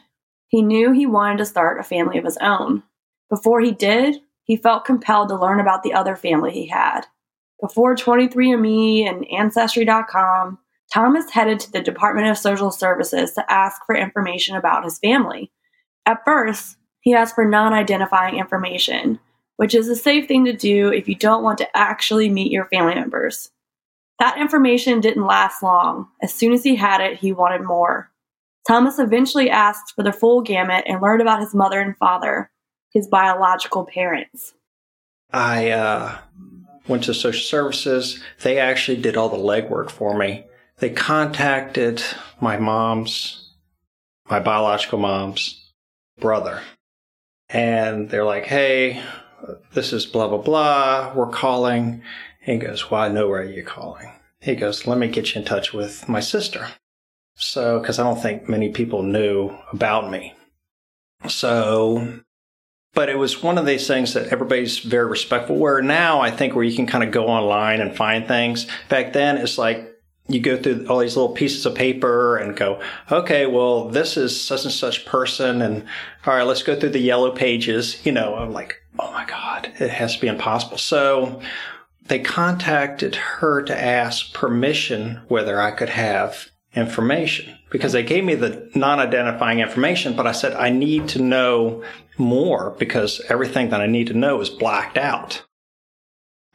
He 0.48 0.62
knew 0.62 0.92
he 0.92 1.06
wanted 1.06 1.38
to 1.38 1.46
start 1.46 1.78
a 1.78 1.84
family 1.84 2.18
of 2.18 2.24
his 2.24 2.38
own. 2.38 2.82
Before 3.28 3.60
he 3.60 3.72
did, 3.72 4.16
he 4.42 4.56
felt 4.56 4.84
compelled 4.84 5.28
to 5.28 5.36
learn 5.36 5.60
about 5.60 5.82
the 5.82 5.92
other 5.92 6.16
family 6.16 6.50
he 6.50 6.66
had. 6.66 7.02
Before 7.60 7.94
23andMe 7.94 9.08
and 9.08 9.26
Ancestry.com, 9.30 10.58
Thomas 10.92 11.30
headed 11.30 11.60
to 11.60 11.70
the 11.70 11.80
Department 11.80 12.26
of 12.26 12.36
Social 12.36 12.70
Services 12.70 13.32
to 13.34 13.52
ask 13.52 13.80
for 13.86 13.94
information 13.94 14.56
about 14.56 14.84
his 14.84 14.98
family. 14.98 15.52
At 16.06 16.24
first, 16.24 16.76
he 17.00 17.14
asked 17.14 17.34
for 17.34 17.44
non 17.44 17.72
identifying 17.72 18.38
information, 18.38 19.18
which 19.56 19.74
is 19.74 19.88
a 19.88 19.96
safe 19.96 20.28
thing 20.28 20.44
to 20.44 20.52
do 20.52 20.92
if 20.92 21.08
you 21.08 21.14
don't 21.14 21.42
want 21.42 21.58
to 21.58 21.76
actually 21.76 22.28
meet 22.28 22.52
your 22.52 22.66
family 22.66 22.94
members. 22.94 23.50
That 24.18 24.38
information 24.38 25.00
didn't 25.00 25.26
last 25.26 25.62
long. 25.62 26.08
As 26.22 26.32
soon 26.32 26.52
as 26.52 26.62
he 26.62 26.76
had 26.76 27.00
it, 27.00 27.18
he 27.18 27.32
wanted 27.32 27.62
more. 27.62 28.10
Thomas 28.68 28.98
eventually 28.98 29.48
asked 29.48 29.94
for 29.96 30.02
the 30.02 30.12
full 30.12 30.42
gamut 30.42 30.84
and 30.86 31.00
learned 31.00 31.22
about 31.22 31.40
his 31.40 31.54
mother 31.54 31.80
and 31.80 31.96
father, 31.96 32.50
his 32.92 33.08
biological 33.08 33.86
parents. 33.86 34.52
I 35.32 35.70
uh, 35.70 36.18
went 36.86 37.04
to 37.04 37.14
social 37.14 37.42
services. 37.42 38.22
They 38.42 38.58
actually 38.58 39.00
did 39.00 39.16
all 39.16 39.30
the 39.30 39.36
legwork 39.36 39.90
for 39.90 40.16
me. 40.16 40.44
They 40.78 40.90
contacted 40.90 42.02
my 42.40 42.58
mom's, 42.58 43.52
my 44.28 44.40
biological 44.40 44.98
mom's 44.98 45.59
brother. 46.20 46.62
And 47.48 48.10
they're 48.10 48.24
like, 48.24 48.46
hey, 48.46 49.02
this 49.72 49.92
is 49.92 50.06
blah, 50.06 50.28
blah, 50.28 50.38
blah. 50.38 51.12
We're 51.14 51.26
calling. 51.30 52.02
He 52.40 52.58
goes, 52.58 52.90
well, 52.90 53.02
I 53.02 53.08
know 53.08 53.28
where 53.28 53.44
you're 53.44 53.64
calling. 53.64 54.12
He 54.40 54.54
goes, 54.54 54.86
let 54.86 54.98
me 54.98 55.08
get 55.08 55.34
you 55.34 55.40
in 55.40 55.46
touch 55.46 55.72
with 55.72 56.08
my 56.08 56.20
sister. 56.20 56.68
So, 57.34 57.80
because 57.80 57.98
I 57.98 58.04
don't 58.04 58.20
think 58.20 58.48
many 58.48 58.70
people 58.70 59.02
knew 59.02 59.56
about 59.72 60.10
me. 60.10 60.34
So, 61.26 62.20
but 62.94 63.08
it 63.08 63.18
was 63.18 63.42
one 63.42 63.58
of 63.58 63.66
these 63.66 63.86
things 63.86 64.14
that 64.14 64.28
everybody's 64.28 64.78
very 64.78 65.06
respectful. 65.06 65.56
Where 65.56 65.82
now 65.82 66.20
I 66.20 66.30
think 66.30 66.54
where 66.54 66.64
you 66.64 66.74
can 66.74 66.86
kind 66.86 67.04
of 67.04 67.10
go 67.10 67.26
online 67.26 67.80
and 67.80 67.96
find 67.96 68.26
things. 68.26 68.66
Back 68.88 69.12
then, 69.12 69.38
it's 69.38 69.58
like 69.58 69.89
you 70.32 70.40
go 70.40 70.60
through 70.60 70.86
all 70.88 70.98
these 70.98 71.16
little 71.16 71.34
pieces 71.34 71.66
of 71.66 71.74
paper 71.74 72.36
and 72.36 72.56
go, 72.56 72.80
okay, 73.10 73.46
well, 73.46 73.88
this 73.88 74.16
is 74.16 74.38
such 74.40 74.64
and 74.64 74.72
such 74.72 75.06
person. 75.06 75.62
And 75.62 75.84
all 76.26 76.34
right, 76.34 76.42
let's 76.42 76.62
go 76.62 76.78
through 76.78 76.90
the 76.90 76.98
yellow 76.98 77.30
pages. 77.30 78.04
You 78.04 78.12
know, 78.12 78.36
I'm 78.36 78.52
like, 78.52 78.76
oh 78.98 79.10
my 79.12 79.24
God, 79.24 79.72
it 79.78 79.90
has 79.90 80.14
to 80.14 80.20
be 80.20 80.28
impossible. 80.28 80.78
So 80.78 81.40
they 82.06 82.18
contacted 82.18 83.14
her 83.14 83.62
to 83.62 83.80
ask 83.80 84.32
permission 84.34 85.20
whether 85.28 85.60
I 85.60 85.70
could 85.70 85.90
have 85.90 86.50
information 86.74 87.56
because 87.70 87.92
they 87.92 88.02
gave 88.02 88.24
me 88.24 88.34
the 88.34 88.70
non 88.74 88.98
identifying 88.98 89.60
information, 89.60 90.16
but 90.16 90.26
I 90.26 90.32
said, 90.32 90.54
I 90.54 90.70
need 90.70 91.08
to 91.10 91.22
know 91.22 91.82
more 92.18 92.70
because 92.78 93.20
everything 93.28 93.70
that 93.70 93.80
I 93.80 93.86
need 93.86 94.08
to 94.08 94.14
know 94.14 94.40
is 94.40 94.50
blacked 94.50 94.98
out. 94.98 95.44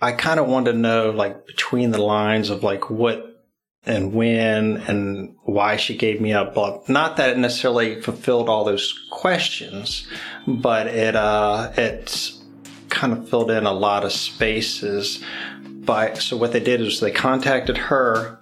I 0.02 0.12
kind 0.12 0.40
of 0.40 0.48
wanted 0.48 0.74
to 0.74 0.78
know, 0.78 1.10
like, 1.12 1.48
between 1.48 1.92
the 1.92 2.02
lines 2.02 2.50
of 2.50 2.64
like 2.64 2.90
what 2.90 3.35
and 3.86 4.14
when 4.14 4.78
and 4.88 5.36
why 5.44 5.76
she 5.76 5.96
gave 5.96 6.20
me 6.20 6.34
up. 6.34 6.54
But 6.54 6.90
not 6.90 7.18
that 7.18 7.32
it 7.32 7.38
necessarily 7.38 8.02
fulfilled 8.02 8.50
all 8.50 8.64
those 8.64 9.08
questions, 9.12 10.08
but 10.48 10.88
it 10.88 11.16
uh, 11.16 11.72
it 11.78 12.32
kind 12.90 13.14
of 13.14 13.30
filled 13.30 13.52
in 13.52 13.66
a 13.66 13.74
lot 13.74 14.04
of 14.04 14.12
spaces. 14.12 15.24
By 15.64 16.14
so 16.16 16.36
what 16.38 16.52
they 16.52 16.60
did 16.60 16.82
is 16.82 17.00
they 17.00 17.12
contacted 17.12 17.78
her. 17.78 18.40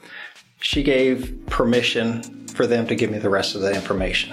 She 0.60 0.82
gave 0.82 1.46
permission 1.48 2.48
for 2.48 2.66
them 2.66 2.88
to 2.88 2.96
give 2.96 3.12
me 3.12 3.18
the 3.18 3.30
rest 3.30 3.56
of 3.56 3.62
the 3.62 3.74
information. 3.74 4.32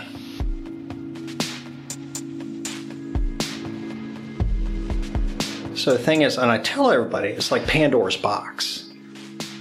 So 5.75 5.93
the 5.93 5.99
thing 5.99 6.23
is, 6.23 6.37
and 6.37 6.51
I 6.51 6.59
tell 6.59 6.91
everybody, 6.91 7.31
it's 7.31 7.51
like 7.51 7.67
Pandora's 7.67 8.17
box 8.17 8.90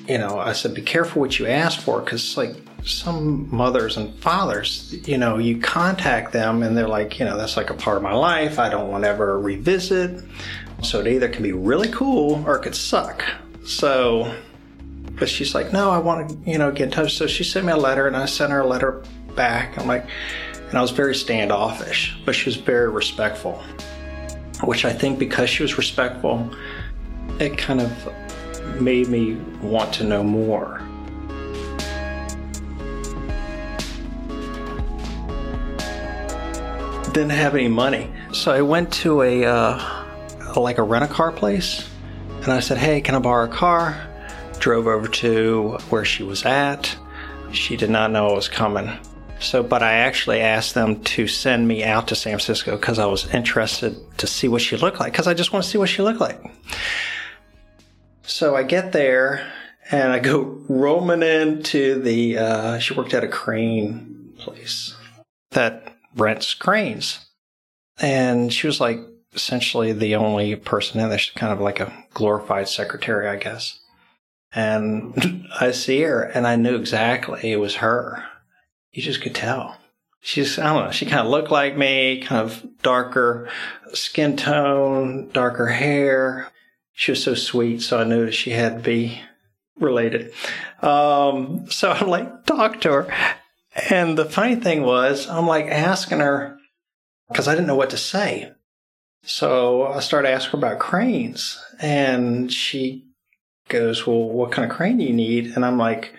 you 0.09 0.17
know, 0.17 0.39
I 0.39 0.53
said, 0.53 0.73
be 0.73 0.81
careful 0.81 1.21
what 1.21 1.37
you 1.37 1.45
ask 1.45 1.79
for 1.79 2.01
because, 2.01 2.35
like, 2.35 2.55
some 2.83 3.47
mothers 3.55 3.95
and 3.95 4.13
fathers, 4.15 4.95
you 5.07 5.17
know, 5.17 5.37
you 5.37 5.59
contact 5.59 6.33
them 6.33 6.63
and 6.63 6.75
they're 6.75 6.87
like, 6.87 7.19
you 7.19 7.25
know, 7.25 7.37
that's 7.37 7.57
like 7.57 7.69
a 7.69 7.73
part 7.73 7.97
of 7.97 8.03
my 8.03 8.13
life. 8.13 8.57
I 8.57 8.69
don't 8.69 8.89
want 8.89 9.03
to 9.03 9.09
ever 9.09 9.39
revisit. 9.39 10.23
So 10.81 11.01
it 11.01 11.07
either 11.07 11.29
can 11.29 11.43
be 11.43 11.51
really 11.51 11.89
cool 11.89 12.43
or 12.47 12.55
it 12.55 12.63
could 12.63 12.75
suck. 12.75 13.23
So, 13.65 14.33
but 15.19 15.29
she's 15.29 15.53
like, 15.53 15.71
no, 15.73 15.91
I 15.91 15.99
want 15.99 16.29
to, 16.29 16.49
you 16.49 16.57
know, 16.57 16.71
get 16.71 16.85
in 16.85 16.91
touch. 16.91 17.15
So 17.15 17.27
she 17.27 17.43
sent 17.43 17.65
me 17.65 17.73
a 17.73 17.77
letter 17.77 18.07
and 18.07 18.15
I 18.15 18.25
sent 18.25 18.51
her 18.51 18.61
a 18.61 18.67
letter 18.67 19.03
back. 19.35 19.77
I'm 19.77 19.87
like, 19.87 20.07
and 20.69 20.77
I 20.77 20.81
was 20.81 20.91
very 20.91 21.15
standoffish, 21.15 22.17
but 22.25 22.33
she 22.33 22.45
was 22.45 22.55
very 22.55 22.89
respectful, 22.89 23.61
which 24.63 24.85
I 24.85 24.93
think 24.93 25.19
because 25.19 25.49
she 25.49 25.63
was 25.63 25.77
respectful, 25.77 26.49
it 27.39 27.57
kind 27.57 27.81
of 27.81 27.91
made 28.79 29.07
me 29.07 29.35
want 29.61 29.93
to 29.95 30.03
know 30.03 30.23
more. 30.23 30.81
Didn't 37.13 37.31
have 37.31 37.55
any 37.55 37.67
money, 37.67 38.11
so 38.31 38.51
I 38.51 38.61
went 38.61 38.93
to 38.93 39.23
a 39.23 39.45
uh, 39.45 40.05
like 40.55 40.77
a 40.77 40.83
rent 40.83 41.05
a 41.05 41.07
car 41.07 41.31
place, 41.31 41.89
and 42.41 42.51
I 42.51 42.59
said, 42.59 42.77
"Hey, 42.77 43.01
can 43.01 43.15
I 43.15 43.19
borrow 43.19 43.45
a 43.45 43.53
car?" 43.53 44.05
Drove 44.59 44.87
over 44.87 45.07
to 45.07 45.77
where 45.89 46.05
she 46.05 46.23
was 46.23 46.45
at. 46.45 46.95
She 47.51 47.77
did 47.77 47.89
not 47.89 48.11
know 48.11 48.29
I 48.29 48.33
was 48.33 48.47
coming. 48.47 48.91
So, 49.39 49.63
but 49.63 49.81
I 49.81 49.93
actually 49.93 50.41
asked 50.41 50.75
them 50.75 51.01
to 51.03 51.27
send 51.27 51.67
me 51.67 51.83
out 51.83 52.09
to 52.09 52.15
San 52.15 52.33
Francisco 52.33 52.75
because 52.75 52.99
I 52.99 53.05
was 53.05 53.33
interested 53.33 53.95
to 54.17 54.27
see 54.27 54.47
what 54.49 54.61
she 54.61 54.75
looked 54.75 54.99
like 54.99 55.13
because 55.13 55.27
I 55.27 55.33
just 55.33 55.53
want 55.53 55.63
to 55.63 55.71
see 55.71 55.77
what 55.77 55.89
she 55.89 56.01
looked 56.01 56.19
like. 56.19 56.39
So 58.29 58.55
I 58.55 58.61
get 58.61 58.91
there 58.91 59.51
and 59.89 60.13
I 60.13 60.19
go 60.19 60.41
roaming 60.69 61.23
into 61.23 61.99
the, 61.99 62.37
uh, 62.37 62.79
she 62.79 62.93
worked 62.93 63.13
at 63.15 63.23
a 63.23 63.27
crane 63.27 64.33
place 64.37 64.95
that 65.51 65.95
rents 66.15 66.53
cranes. 66.53 67.25
And 67.99 68.53
she 68.53 68.67
was 68.67 68.79
like 68.79 68.99
essentially 69.33 69.93
the 69.93 70.15
only 70.15 70.55
person 70.55 71.01
in 71.01 71.09
there. 71.09 71.17
She's 71.17 71.33
kind 71.33 71.51
of 71.51 71.59
like 71.59 71.79
a 71.79 71.91
glorified 72.13 72.69
secretary, 72.69 73.27
I 73.27 73.35
guess. 73.35 73.79
And 74.53 75.47
I 75.59 75.71
see 75.71 76.01
her 76.01 76.21
and 76.21 76.45
I 76.45 76.55
knew 76.55 76.75
exactly 76.75 77.51
it 77.51 77.59
was 77.59 77.77
her. 77.77 78.23
You 78.91 79.01
just 79.01 79.21
could 79.21 79.35
tell. 79.35 79.75
She's, 80.21 80.59
I 80.59 80.73
don't 80.73 80.85
know, 80.85 80.91
she 80.91 81.05
kind 81.07 81.25
of 81.25 81.31
looked 81.31 81.49
like 81.49 81.77
me, 81.77 82.21
kind 82.21 82.41
of 82.41 82.63
darker 82.83 83.49
skin 83.93 84.37
tone, 84.37 85.29
darker 85.33 85.67
hair 85.67 86.51
she 86.99 87.13
was 87.13 87.23
so 87.23 87.33
sweet, 87.33 87.81
so 87.81 87.97
I 87.97 88.03
knew 88.03 88.29
she 88.29 88.49
had 88.49 88.73
to 88.73 88.79
be 88.81 89.21
related. 89.79 90.33
Um, 90.81 91.71
so 91.71 91.91
I'm 91.91 92.09
like, 92.09 92.45
talk 92.45 92.81
to 92.81 92.91
her. 92.91 93.35
And 93.89 94.17
the 94.17 94.25
funny 94.25 94.57
thing 94.57 94.83
was, 94.83 95.25
I'm 95.29 95.47
like 95.47 95.67
asking 95.67 96.19
her 96.19 96.57
because 97.29 97.47
I 97.47 97.53
didn't 97.53 97.67
know 97.67 97.77
what 97.77 97.91
to 97.91 97.97
say. 97.97 98.51
So 99.23 99.87
I 99.87 100.01
started 100.01 100.27
asking 100.27 100.59
her 100.59 100.67
about 100.67 100.79
cranes, 100.79 101.57
and 101.79 102.51
she 102.51 103.05
goes, 103.69 104.05
"Well, 104.05 104.27
what 104.27 104.51
kind 104.51 104.69
of 104.69 104.75
crane 104.75 104.97
do 104.97 105.05
you 105.05 105.13
need?" 105.13 105.53
And 105.55 105.65
I'm 105.65 105.77
like, 105.77 106.13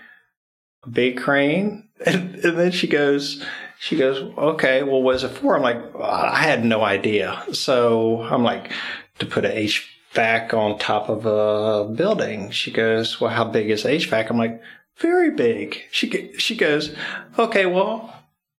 "A 0.84 0.88
big 0.88 1.18
crane." 1.18 1.88
And, 2.06 2.37
and 2.37 2.58
then 2.58 2.70
she 2.70 2.87
goes, 2.87 3.44
"She 3.78 3.99
goes, 3.99 4.22
okay. 4.38 4.82
Well, 4.82 5.02
what 5.02 5.16
is 5.16 5.25
it 5.25 5.32
for?" 5.32 5.54
I'm 5.54 5.62
like, 5.62 5.94
"I 6.00 6.42
had 6.42 6.64
no 6.64 6.82
idea." 6.82 7.44
So 7.52 8.22
I'm 8.22 8.42
like, 8.42 8.72
"To 9.18 9.26
put 9.26 9.44
a 9.44 9.54
H 9.54 9.89
HVAC 10.14 10.54
on 10.54 10.78
top 10.78 11.08
of 11.08 11.26
a 11.26 11.92
building. 11.92 12.50
She 12.50 12.70
goes, 12.70 13.20
well, 13.20 13.30
how 13.30 13.44
big 13.44 13.70
is 13.70 13.84
HVAC? 13.84 14.30
I'm 14.30 14.38
like, 14.38 14.60
very 14.98 15.30
big. 15.30 15.82
She, 15.90 16.32
she 16.38 16.56
goes, 16.56 16.94
okay, 17.38 17.66
well, 17.66 18.14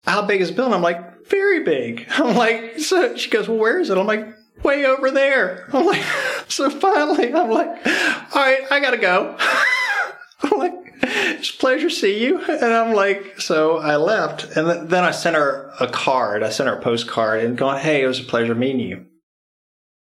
how 0.05 0.25
big 0.25 0.41
is 0.41 0.50
the 0.50 0.55
building? 0.55 0.74
I'm 0.74 0.81
like, 0.81 1.27
very 1.27 1.63
big. 1.63 2.08
I'm 2.12 2.36
like, 2.36 2.79
so 2.79 3.15
she 3.15 3.29
goes, 3.29 3.48
well, 3.48 3.58
where 3.58 3.79
is 3.79 3.89
it? 3.89 3.98
I'm 3.98 4.08
like, 4.08 4.27
way 4.63 4.86
over 4.86 5.12
there. 5.12 5.67
I'm 5.74 5.86
like, 5.86 6.03
so 6.48 6.70
finally, 6.70 7.34
I'm 7.34 7.50
like, 7.50 7.70
all 7.70 8.41
right, 8.41 8.63
I 8.72 8.79
gotta 8.79 8.98
go. 8.98 9.36
I'm 10.43 10.58
like, 10.58 10.74
it's 11.03 11.51
pleasure 11.51 11.89
to 11.89 11.96
see 11.96 12.24
you. 12.24 12.39
And 12.41 12.74
I'm 12.74 12.96
like, 12.96 13.39
so 13.39 13.77
I 13.77 13.96
left. 13.98 14.55
And 14.55 14.89
then 14.89 15.03
I 15.03 15.12
sent 15.12 15.36
her 15.36 15.72
a 15.79 15.88
card. 15.88 16.43
I 16.43 16.50
sent 16.50 16.70
her 16.70 16.75
a 16.75 16.81
postcard 16.81 17.43
and 17.43 17.58
going, 17.58 17.79
hey, 17.79 18.03
it 18.03 18.08
was 18.08 18.20
a 18.20 18.24
pleasure 18.24 18.55
meeting 18.55 18.79
you. 18.79 19.05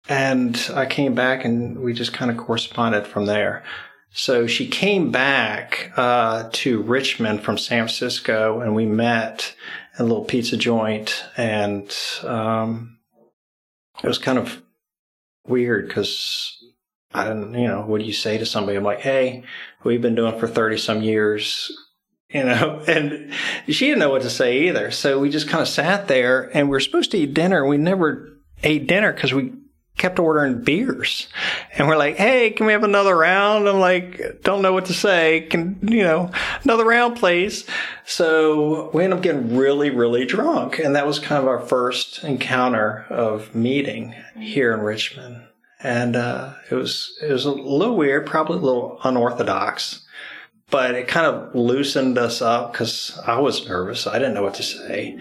And 0.09 0.69
I 0.73 0.85
came 0.85 1.15
back 1.15 1.45
and 1.45 1.79
we 1.79 1.93
just 1.93 2.13
kind 2.13 2.29
of 2.29 2.37
corresponded 2.37 3.07
from 3.07 3.25
there. 3.25 3.63
So 4.11 4.45
she 4.45 4.67
came 4.67 5.11
back 5.11 5.91
uh, 5.95 6.49
to 6.51 6.81
Richmond 6.81 7.41
from 7.41 7.57
San 7.57 7.85
Francisco 7.85 8.59
and 8.59 8.75
we 8.75 8.85
met 8.85 9.55
at 9.95 10.01
a 10.01 10.03
little 10.03 10.25
pizza 10.25 10.57
joint. 10.57 11.23
And 11.37 11.95
um, 12.23 12.99
it 14.03 14.07
was 14.07 14.19
kind 14.19 14.37
of 14.37 14.61
weird 15.47 15.87
because 15.87 16.63
I 17.13 17.25
don't, 17.25 17.53
you 17.53 17.67
know, 17.67 17.81
what 17.81 18.01
do 18.01 18.05
you 18.05 18.13
say 18.13 18.37
to 18.37 18.45
somebody? 18.45 18.77
I'm 18.77 18.83
like, 18.83 19.01
hey, 19.01 19.43
we've 19.83 20.01
been 20.01 20.15
doing 20.15 20.37
for 20.37 20.47
30 20.47 20.77
some 20.77 21.01
years, 21.01 21.71
you 22.29 22.43
know, 22.43 22.83
and 22.87 23.33
she 23.67 23.87
didn't 23.87 23.99
know 23.99 24.09
what 24.09 24.23
to 24.23 24.29
say 24.29 24.67
either. 24.67 24.91
So 24.91 25.19
we 25.19 25.29
just 25.29 25.47
kind 25.47 25.61
of 25.61 25.67
sat 25.67 26.07
there 26.07 26.55
and 26.55 26.67
we 26.67 26.71
were 26.71 26.79
supposed 26.81 27.11
to 27.11 27.17
eat 27.17 27.33
dinner. 27.33 27.65
We 27.65 27.77
never 27.77 28.29
ate 28.63 28.87
dinner 28.87 29.13
because 29.13 29.33
we 29.33 29.53
kept 29.97 30.19
ordering 30.19 30.61
beers. 30.61 31.27
And 31.77 31.87
we're 31.87 31.97
like, 31.97 32.17
hey, 32.17 32.51
can 32.51 32.65
we 32.65 32.73
have 32.73 32.83
another 32.83 33.15
round? 33.15 33.67
I'm 33.67 33.79
like, 33.79 34.41
don't 34.43 34.61
know 34.61 34.73
what 34.73 34.85
to 34.85 34.93
say. 34.93 35.47
Can, 35.49 35.79
you 35.81 36.03
know, 36.03 36.31
another 36.63 36.85
round, 36.85 37.17
please. 37.17 37.65
So 38.05 38.89
we 38.93 39.03
ended 39.03 39.17
up 39.17 39.23
getting 39.23 39.55
really, 39.55 39.89
really 39.89 40.25
drunk. 40.25 40.79
And 40.79 40.95
that 40.95 41.07
was 41.07 41.19
kind 41.19 41.41
of 41.41 41.47
our 41.47 41.59
first 41.59 42.23
encounter 42.23 43.05
of 43.09 43.53
meeting 43.55 44.15
here 44.35 44.73
in 44.73 44.81
Richmond 44.81 45.43
and 45.83 46.15
uh, 46.15 46.53
it 46.71 46.75
was 46.75 47.17
it 47.21 47.31
was 47.31 47.45
a 47.45 47.51
little 47.51 47.97
weird, 47.97 48.25
probably 48.25 48.57
a 48.57 48.61
little 48.61 48.99
unorthodox, 49.03 50.05
but 50.71 50.95
it 50.95 51.09
kind 51.09 51.27
of 51.27 51.53
loosened 51.53 52.17
us 52.17 52.41
up 52.41 52.71
because 52.71 53.19
I 53.27 53.39
was 53.39 53.67
nervous. 53.67 54.07
I 54.07 54.13
didn't 54.13 54.33
know 54.33 54.43
what 54.43 54.55
to 54.55 54.63
say. 54.63 55.19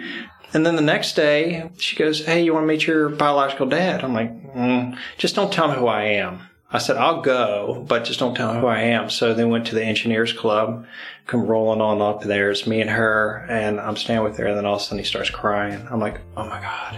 And 0.55 0.67
then 0.67 0.77
the 0.77 0.83
next 0.83 1.17
day, 1.17 1.71
she 1.79 1.97
goes, 1.97 2.25
"Hey, 2.25 2.43
you 2.43 2.53
want 2.53 2.65
to 2.65 2.69
meet 2.69 2.87
your 2.87 3.09
biological 3.09 3.67
dad?" 3.67 4.05
I'm 4.05 4.15
like, 4.15 4.55
mm, 4.55 4.97
"Just 5.19 5.35
don't 5.35 5.53
tell 5.53 5.69
me 5.69 5.75
who 5.75 5.87
I 5.87 6.05
am." 6.05 6.41
I 6.71 6.79
said, 6.79 6.97
"I'll 6.97 7.21
go, 7.21 7.85
but 7.87 8.05
just 8.05 8.19
don't 8.19 8.35
tell 8.35 8.55
me 8.55 8.61
who 8.61 8.67
I 8.67 8.81
am." 8.81 9.11
So 9.11 9.35
they 9.35 9.45
went 9.45 9.67
to 9.69 9.75
the 9.75 9.85
engineers 9.85 10.33
club, 10.33 10.87
come 11.27 11.47
rolling 11.47 11.81
on 11.81 12.03
up 12.03 12.23
there. 12.23 12.51
It's 12.51 12.67
me 12.67 12.81
and 12.81 12.91
her, 12.91 13.47
and 13.49 13.81
I'm 13.81 13.97
standing 13.97 14.25
with 14.25 14.37
her, 14.39 14.47
and 14.47 14.57
then 14.57 14.67
all 14.67 14.77
of 14.77 14.81
a 14.81 14.85
sudden 14.85 14.99
he 14.99 15.05
starts 15.05 15.31
crying. 15.31 15.87
I'm 15.91 16.01
like, 16.01 16.21
"Oh 16.37 16.47
my 16.47 16.61
god." 16.61 16.97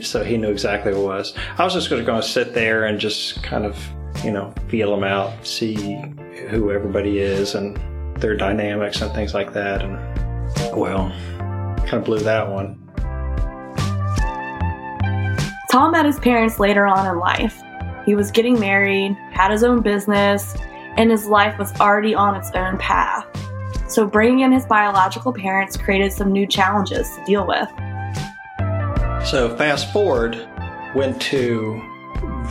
so 0.00 0.22
he 0.22 0.36
knew 0.36 0.50
exactly 0.50 0.92
who 0.92 1.00
it 1.00 1.04
was. 1.04 1.34
I 1.58 1.64
was 1.64 1.74
just 1.74 1.90
going 1.90 2.04
to 2.04 2.22
sit 2.22 2.54
there 2.54 2.84
and 2.84 2.98
just 2.98 3.42
kind 3.42 3.64
of, 3.64 3.78
you 4.24 4.30
know, 4.30 4.52
feel 4.68 4.90
them 4.90 5.04
out, 5.04 5.46
see 5.46 5.74
who 6.48 6.70
everybody 6.70 7.18
is 7.18 7.54
and 7.54 7.78
their 8.20 8.36
dynamics 8.36 9.00
and 9.00 9.12
things 9.12 9.34
like 9.34 9.52
that. 9.54 9.82
And 9.82 9.98
well, 10.76 11.12
kind 11.86 11.94
of 11.94 12.04
blew 12.04 12.18
that 12.20 12.50
one. 12.50 12.82
Tom 15.70 15.92
met 15.92 16.06
his 16.06 16.18
parents 16.18 16.58
later 16.58 16.86
on 16.86 17.06
in 17.06 17.18
life. 17.18 17.62
He 18.04 18.14
was 18.14 18.30
getting 18.30 18.58
married, 18.58 19.16
had 19.32 19.50
his 19.50 19.62
own 19.62 19.82
business, 19.82 20.56
and 20.96 21.10
his 21.10 21.26
life 21.26 21.58
was 21.58 21.78
already 21.80 22.14
on 22.14 22.34
its 22.34 22.50
own 22.52 22.78
path. 22.78 23.26
So 23.88 24.06
bringing 24.06 24.40
in 24.40 24.52
his 24.52 24.64
biological 24.66 25.32
parents 25.32 25.76
created 25.76 26.12
some 26.12 26.32
new 26.32 26.46
challenges 26.46 27.14
to 27.16 27.24
deal 27.24 27.46
with. 27.46 27.68
So 29.26 29.54
fast 29.56 29.92
forward, 29.92 30.48
went 30.94 31.20
to 31.22 31.80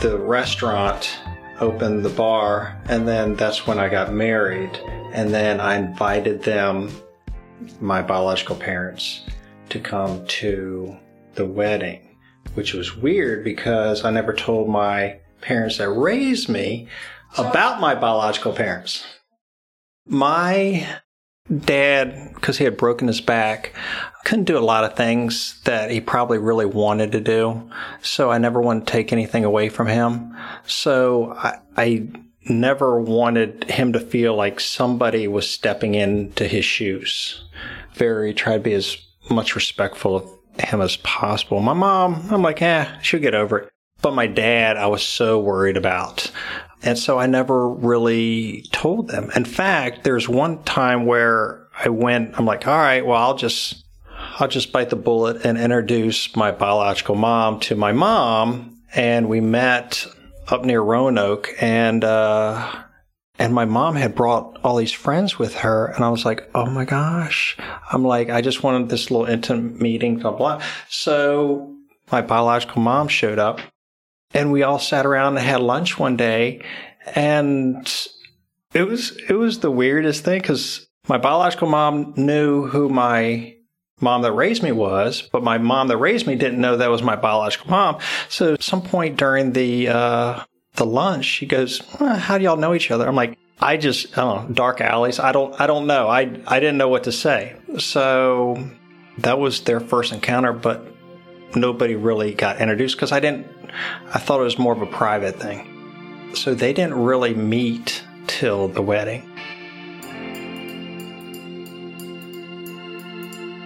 the 0.00 0.18
restaurant, 0.18 1.18
opened 1.58 2.04
the 2.04 2.10
bar, 2.10 2.80
and 2.88 3.08
then 3.08 3.34
that's 3.34 3.66
when 3.66 3.78
I 3.78 3.88
got 3.88 4.12
married. 4.12 4.78
And 5.12 5.32
then 5.32 5.58
I 5.60 5.76
invited 5.76 6.42
them, 6.42 6.90
my 7.80 8.02
biological 8.02 8.56
parents, 8.56 9.22
to 9.68 9.80
come 9.80 10.26
to 10.26 10.96
the 11.34 11.46
wedding, 11.46 12.16
which 12.54 12.72
was 12.72 12.96
weird 12.96 13.44
because 13.44 14.04
I 14.04 14.10
never 14.10 14.32
told 14.32 14.68
my 14.68 15.18
parents 15.40 15.78
that 15.78 15.90
raised 15.90 16.48
me 16.48 16.88
about 17.36 17.80
my 17.80 17.94
biological 17.94 18.52
parents. 18.52 19.04
My 20.06 20.86
dad, 21.54 22.32
because 22.34 22.58
he 22.58 22.64
had 22.64 22.76
broken 22.76 23.08
his 23.08 23.20
back, 23.20 23.74
couldn't 24.24 24.44
do 24.44 24.58
a 24.58 24.60
lot 24.60 24.84
of 24.84 24.96
things 24.96 25.60
that 25.64 25.90
he 25.90 26.00
probably 26.00 26.38
really 26.38 26.66
wanted 26.66 27.12
to 27.12 27.20
do. 27.20 27.70
So 28.02 28.30
I 28.30 28.38
never 28.38 28.60
wanted 28.60 28.86
to 28.86 28.92
take 28.92 29.12
anything 29.12 29.44
away 29.44 29.68
from 29.68 29.86
him. 29.86 30.36
So 30.66 31.32
I, 31.32 31.58
I 31.76 32.08
never 32.48 33.00
wanted 33.00 33.64
him 33.64 33.92
to 33.92 34.00
feel 34.00 34.34
like 34.34 34.60
somebody 34.60 35.28
was 35.28 35.48
stepping 35.48 35.94
into 35.94 36.46
his 36.46 36.64
shoes. 36.64 37.44
Very 37.94 38.34
tried 38.34 38.58
to 38.58 38.60
be 38.60 38.74
as 38.74 38.96
much 39.30 39.54
respectful 39.54 40.16
of 40.16 40.30
him 40.58 40.80
as 40.80 40.96
possible. 40.98 41.60
My 41.60 41.72
mom, 41.72 42.26
I'm 42.30 42.42
like, 42.42 42.62
eh, 42.62 42.86
she'll 43.02 43.20
get 43.20 43.34
over 43.34 43.58
it. 43.58 43.68
But 44.02 44.14
my 44.14 44.26
dad, 44.26 44.76
I 44.76 44.86
was 44.86 45.02
so 45.02 45.40
worried 45.40 45.76
about. 45.76 46.30
And 46.82 46.98
so 46.98 47.18
I 47.18 47.26
never 47.26 47.68
really 47.68 48.62
told 48.72 49.08
them. 49.08 49.30
In 49.34 49.44
fact, 49.44 50.04
there's 50.04 50.28
one 50.28 50.62
time 50.64 51.06
where 51.06 51.66
I 51.78 51.88
went, 51.88 52.38
I'm 52.38 52.44
like, 52.44 52.66
all 52.66 52.76
right, 52.76 53.04
well, 53.04 53.20
I'll 53.20 53.36
just, 53.36 53.84
I'll 54.38 54.48
just 54.48 54.72
bite 54.72 54.90
the 54.90 54.96
bullet 54.96 55.44
and 55.44 55.58
introduce 55.58 56.36
my 56.36 56.52
biological 56.52 57.14
mom 57.14 57.60
to 57.60 57.74
my 57.74 57.92
mom. 57.92 58.78
And 58.94 59.28
we 59.28 59.40
met 59.40 60.06
up 60.48 60.64
near 60.64 60.80
Roanoke 60.80 61.54
and, 61.60 62.04
uh, 62.04 62.84
and 63.38 63.52
my 63.52 63.64
mom 63.64 63.96
had 63.96 64.14
brought 64.14 64.58
all 64.64 64.76
these 64.76 64.92
friends 64.92 65.38
with 65.38 65.56
her. 65.56 65.86
And 65.86 66.04
I 66.04 66.08
was 66.08 66.24
like, 66.24 66.48
oh 66.54 66.66
my 66.66 66.84
gosh. 66.84 67.56
I'm 67.92 68.04
like, 68.04 68.30
I 68.30 68.40
just 68.40 68.62
wanted 68.62 68.88
this 68.88 69.10
little 69.10 69.26
intimate 69.26 69.80
meeting, 69.80 70.18
blah, 70.18 70.32
blah. 70.32 70.62
So 70.88 71.76
my 72.10 72.22
biological 72.22 72.80
mom 72.80 73.08
showed 73.08 73.38
up 73.38 73.60
and 74.32 74.52
we 74.52 74.62
all 74.62 74.78
sat 74.78 75.06
around 75.06 75.36
and 75.36 75.46
had 75.46 75.60
lunch 75.60 75.98
one 75.98 76.16
day 76.16 76.62
and 77.14 78.08
it 78.74 78.86
was 78.86 79.16
it 79.28 79.34
was 79.34 79.60
the 79.60 79.70
weirdest 79.70 80.24
thing 80.24 80.40
because 80.40 80.86
my 81.08 81.18
biological 81.18 81.68
mom 81.68 82.14
knew 82.16 82.66
who 82.66 82.88
my 82.88 83.55
mom 84.00 84.22
that 84.22 84.32
raised 84.32 84.62
me 84.62 84.72
was, 84.72 85.22
but 85.32 85.42
my 85.42 85.58
mom 85.58 85.88
that 85.88 85.96
raised 85.96 86.26
me 86.26 86.34
didn't 86.36 86.60
know 86.60 86.76
that 86.76 86.90
was 86.90 87.02
my 87.02 87.16
biological 87.16 87.70
mom. 87.70 87.98
So 88.28 88.54
at 88.54 88.62
some 88.62 88.82
point 88.82 89.16
during 89.16 89.52
the 89.52 89.88
uh, 89.88 90.44
the 90.74 90.86
lunch, 90.86 91.24
she 91.24 91.46
goes, 91.46 91.82
well, 91.98 92.16
"How 92.16 92.38
do 92.38 92.44
y'all 92.44 92.56
know 92.56 92.74
each 92.74 92.90
other?" 92.90 93.08
I'm 93.08 93.14
like, 93.14 93.38
"I 93.60 93.76
just 93.76 94.16
I 94.18 94.22
don't 94.22 94.48
know, 94.48 94.54
dark 94.54 94.80
alleys. 94.80 95.18
I 95.18 95.32
don't 95.32 95.58
I 95.60 95.66
don't 95.66 95.86
know. 95.86 96.08
I 96.08 96.22
I 96.46 96.60
didn't 96.60 96.76
know 96.76 96.88
what 96.88 97.04
to 97.04 97.12
say." 97.12 97.56
So 97.78 98.70
that 99.18 99.38
was 99.38 99.62
their 99.62 99.80
first 99.80 100.12
encounter, 100.12 100.52
but 100.52 100.86
nobody 101.54 101.94
really 101.94 102.34
got 102.34 102.60
introduced 102.60 102.96
because 102.96 103.12
I 103.12 103.20
didn't. 103.20 103.46
I 104.12 104.18
thought 104.18 104.40
it 104.40 104.44
was 104.44 104.58
more 104.58 104.72
of 104.72 104.82
a 104.82 104.86
private 104.86 105.40
thing. 105.40 105.72
So 106.34 106.54
they 106.54 106.74
didn't 106.74 106.94
really 106.94 107.34
meet 107.34 108.04
till 108.26 108.68
the 108.68 108.82
wedding. 108.82 109.30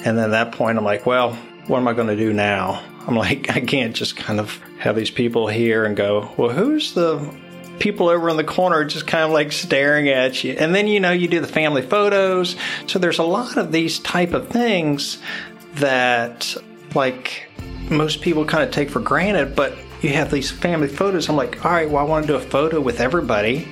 And 0.04 0.16
then 0.16 0.26
at 0.26 0.30
that 0.30 0.52
point, 0.52 0.78
I'm 0.78 0.84
like, 0.84 1.06
well, 1.06 1.34
what 1.66 1.78
am 1.78 1.88
I 1.88 1.92
going 1.92 2.08
to 2.08 2.16
do 2.16 2.32
now? 2.32 2.82
I'm 3.06 3.16
like, 3.16 3.50
I 3.56 3.60
can't 3.60 3.94
just 3.94 4.16
kind 4.16 4.40
of 4.40 4.58
have 4.78 4.96
these 4.96 5.10
people 5.10 5.46
here 5.46 5.84
and 5.84 5.96
go, 5.96 6.32
well, 6.36 6.50
who's 6.50 6.94
the 6.94 7.34
people 7.78 8.08
over 8.08 8.28
in 8.28 8.36
the 8.36 8.44
corner 8.44 8.84
just 8.84 9.06
kind 9.06 9.24
of 9.24 9.30
like 9.30 9.52
staring 9.52 10.08
at 10.08 10.42
you? 10.42 10.52
And 10.52 10.74
then, 10.74 10.86
you 10.86 11.00
know, 11.00 11.12
you 11.12 11.28
do 11.28 11.40
the 11.40 11.46
family 11.46 11.82
photos. 11.82 12.56
So 12.86 12.98
there's 12.98 13.18
a 13.18 13.24
lot 13.24 13.56
of 13.56 13.72
these 13.72 13.98
type 14.00 14.32
of 14.32 14.48
things 14.48 15.18
that 15.74 16.56
like 16.94 17.48
most 17.90 18.20
people 18.20 18.44
kind 18.44 18.64
of 18.64 18.70
take 18.70 18.90
for 18.90 19.00
granted, 19.00 19.54
but 19.54 19.76
you 20.00 20.10
have 20.10 20.30
these 20.30 20.50
family 20.50 20.88
photos. 20.88 21.28
I'm 21.28 21.36
like, 21.36 21.64
all 21.64 21.70
right, 21.70 21.88
well, 21.88 22.04
I 22.04 22.08
want 22.08 22.26
to 22.26 22.32
do 22.32 22.36
a 22.36 22.40
photo 22.40 22.80
with 22.80 23.00
everybody, 23.00 23.68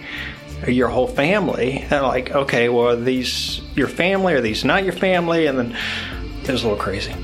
your 0.67 0.89
whole 0.89 1.07
family. 1.07 1.87
And 1.91 2.03
like, 2.03 2.33
okay, 2.33 2.69
well, 2.69 2.89
are 2.89 2.97
these 2.97 3.63
your 3.75 3.89
family? 3.89 4.35
Are 4.35 4.41
these 4.41 4.65
not 4.65 4.85
your 4.85 4.93
family? 4.93 5.47
And 5.47 5.59
then 5.59 5.77
it 6.49 6.53
was 6.53 6.65
a 6.65 6.69
little 6.69 6.83
crazy. 6.83 7.15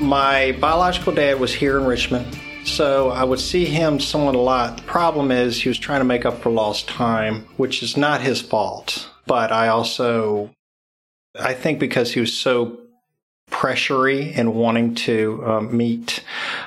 My 0.00 0.52
biological 0.60 1.14
dad 1.14 1.40
was 1.40 1.54
here 1.54 1.78
in 1.78 1.84
Richmond, 1.84 2.26
so 2.64 3.10
I 3.10 3.24
would 3.24 3.40
see 3.40 3.64
him 3.64 4.00
somewhat 4.00 4.34
a 4.34 4.38
lot. 4.38 4.76
The 4.76 4.82
problem 4.82 5.30
is 5.30 5.62
he 5.62 5.68
was 5.68 5.78
trying 5.78 6.00
to 6.00 6.04
make 6.04 6.26
up 6.26 6.42
for 6.42 6.50
lost 6.50 6.88
time, 6.88 7.46
which 7.56 7.82
is 7.82 7.96
not 7.96 8.20
his 8.20 8.40
fault. 8.40 9.08
But 9.26 9.52
I 9.52 9.68
also, 9.68 10.50
I 11.38 11.54
think 11.54 11.78
because 11.78 12.12
he 12.12 12.20
was 12.20 12.36
so 12.36 12.78
pressury 13.50 14.32
and 14.36 14.54
wanting 14.54 14.94
to 14.96 15.42
um, 15.46 15.76
meet 15.76 16.24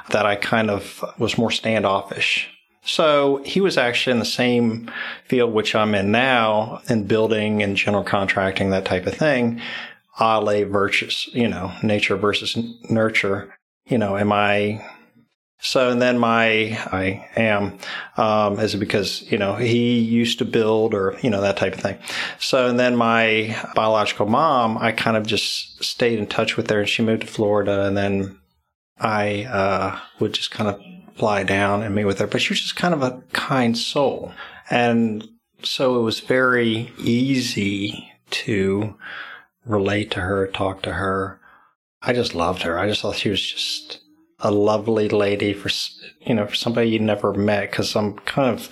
that 0.09 0.25
I 0.25 0.35
kind 0.35 0.71
of 0.71 1.03
was 1.19 1.37
more 1.37 1.51
standoffish. 1.51 2.49
So 2.85 3.41
he 3.43 3.61
was 3.61 3.77
actually 3.77 4.13
in 4.13 4.19
the 4.19 4.25
same 4.25 4.91
field 5.25 5.53
which 5.53 5.75
I'm 5.75 5.95
in 5.95 6.11
now 6.11 6.81
in 6.87 7.05
building 7.05 7.63
and 7.63 7.75
general 7.75 8.03
contracting, 8.03 8.69
that 8.69 8.85
type 8.85 9.07
of 9.07 9.15
thing. 9.15 9.59
Ale 10.19 10.65
versus, 10.65 11.27
you 11.33 11.47
know, 11.47 11.73
nature 11.83 12.15
versus 12.15 12.57
nurture. 12.89 13.53
You 13.87 13.97
know, 13.97 14.17
am 14.17 14.31
I 14.31 14.85
so, 15.65 15.89
and 15.89 15.99
then 15.99 16.19
my, 16.19 16.77
I 16.91 17.27
am, 17.35 17.79
um, 18.17 18.59
is 18.59 18.75
because, 18.75 19.23
you 19.31 19.37
know, 19.39 19.55
he 19.55 19.97
used 19.97 20.37
to 20.37 20.45
build 20.45 20.93
or, 20.93 21.17
you 21.23 21.29
know, 21.31 21.41
that 21.41 21.57
type 21.57 21.73
of 21.73 21.79
thing. 21.79 21.97
So, 22.39 22.69
and 22.69 22.79
then 22.79 22.95
my 22.95 23.57
biological 23.73 24.27
mom, 24.27 24.77
I 24.77 24.91
kind 24.91 25.17
of 25.17 25.25
just 25.25 25.83
stayed 25.83 26.19
in 26.19 26.27
touch 26.27 26.55
with 26.55 26.69
her 26.69 26.81
and 26.81 26.89
she 26.89 27.01
moved 27.01 27.21
to 27.21 27.27
Florida 27.27 27.85
and 27.85 27.97
then 27.97 28.39
I, 28.99 29.45
uh, 29.45 29.99
would 30.19 30.33
just 30.33 30.51
kind 30.51 30.69
of 30.69 30.79
fly 31.15 31.43
down 31.43 31.81
and 31.81 31.95
meet 31.95 32.05
with 32.05 32.19
her, 32.19 32.27
but 32.27 32.41
she 32.41 32.53
was 32.53 32.61
just 32.61 32.75
kind 32.75 32.93
of 32.93 33.01
a 33.01 33.21
kind 33.33 33.77
soul. 33.77 34.33
And 34.69 35.27
so 35.63 35.99
it 35.99 36.03
was 36.03 36.19
very 36.19 36.93
easy 36.99 38.11
to 38.31 38.95
relate 39.65 40.11
to 40.11 40.21
her, 40.21 40.47
talk 40.47 40.81
to 40.83 40.93
her. 40.93 41.39
I 42.01 42.13
just 42.13 42.35
loved 42.35 42.63
her. 42.63 42.77
I 42.77 42.87
just 42.87 43.01
thought 43.01 43.15
she 43.15 43.29
was 43.29 43.41
just 43.41 44.01
a 44.39 44.51
lovely 44.51 45.09
lady 45.09 45.53
for 45.53 45.69
you 46.21 46.35
know 46.35 46.45
for 46.45 46.55
somebody 46.55 46.89
you 46.89 46.99
never 46.99 47.33
met 47.33 47.71
because 47.71 47.89
some 47.89 48.13
kind 48.13 48.59
of 48.59 48.69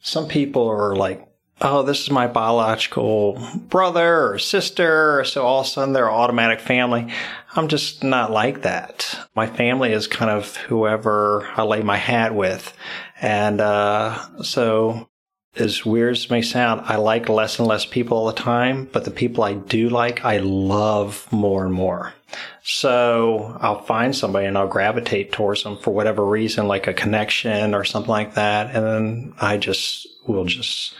some 0.00 0.28
people 0.28 0.68
are 0.68 0.94
like 0.94 1.26
oh 1.62 1.82
this 1.82 2.02
is 2.02 2.10
my 2.10 2.26
biological 2.26 3.40
brother 3.68 4.32
or 4.32 4.38
sister 4.38 5.24
so 5.24 5.42
all 5.42 5.60
of 5.60 5.66
a 5.66 5.68
sudden 5.68 5.94
they're 5.94 6.10
automatic 6.10 6.60
family 6.60 7.10
i'm 7.54 7.68
just 7.68 8.04
not 8.04 8.30
like 8.30 8.62
that 8.62 9.18
my 9.34 9.46
family 9.46 9.92
is 9.92 10.06
kind 10.06 10.30
of 10.30 10.56
whoever 10.56 11.48
i 11.56 11.62
lay 11.62 11.80
my 11.80 11.96
hat 11.96 12.34
with 12.34 12.76
and 13.20 13.60
uh, 13.60 14.42
so 14.42 15.08
as 15.56 15.84
weird 15.84 16.16
as 16.16 16.24
it 16.24 16.30
may 16.30 16.42
sound, 16.42 16.80
I 16.84 16.96
like 16.96 17.28
less 17.28 17.58
and 17.58 17.68
less 17.68 17.84
people 17.84 18.16
all 18.16 18.26
the 18.26 18.32
time, 18.32 18.88
but 18.90 19.04
the 19.04 19.10
people 19.10 19.44
I 19.44 19.54
do 19.54 19.90
like, 19.90 20.24
I 20.24 20.38
love 20.38 21.30
more 21.30 21.64
and 21.64 21.74
more. 21.74 22.14
So 22.62 23.58
I'll 23.60 23.82
find 23.82 24.16
somebody 24.16 24.46
and 24.46 24.56
I'll 24.56 24.66
gravitate 24.66 25.32
towards 25.32 25.62
them 25.62 25.76
for 25.76 25.90
whatever 25.90 26.24
reason, 26.24 26.68
like 26.68 26.86
a 26.86 26.94
connection 26.94 27.74
or 27.74 27.84
something 27.84 28.10
like 28.10 28.34
that. 28.34 28.74
And 28.74 28.84
then 28.84 29.34
I 29.40 29.58
just 29.58 30.06
will 30.26 30.46
just, 30.46 30.94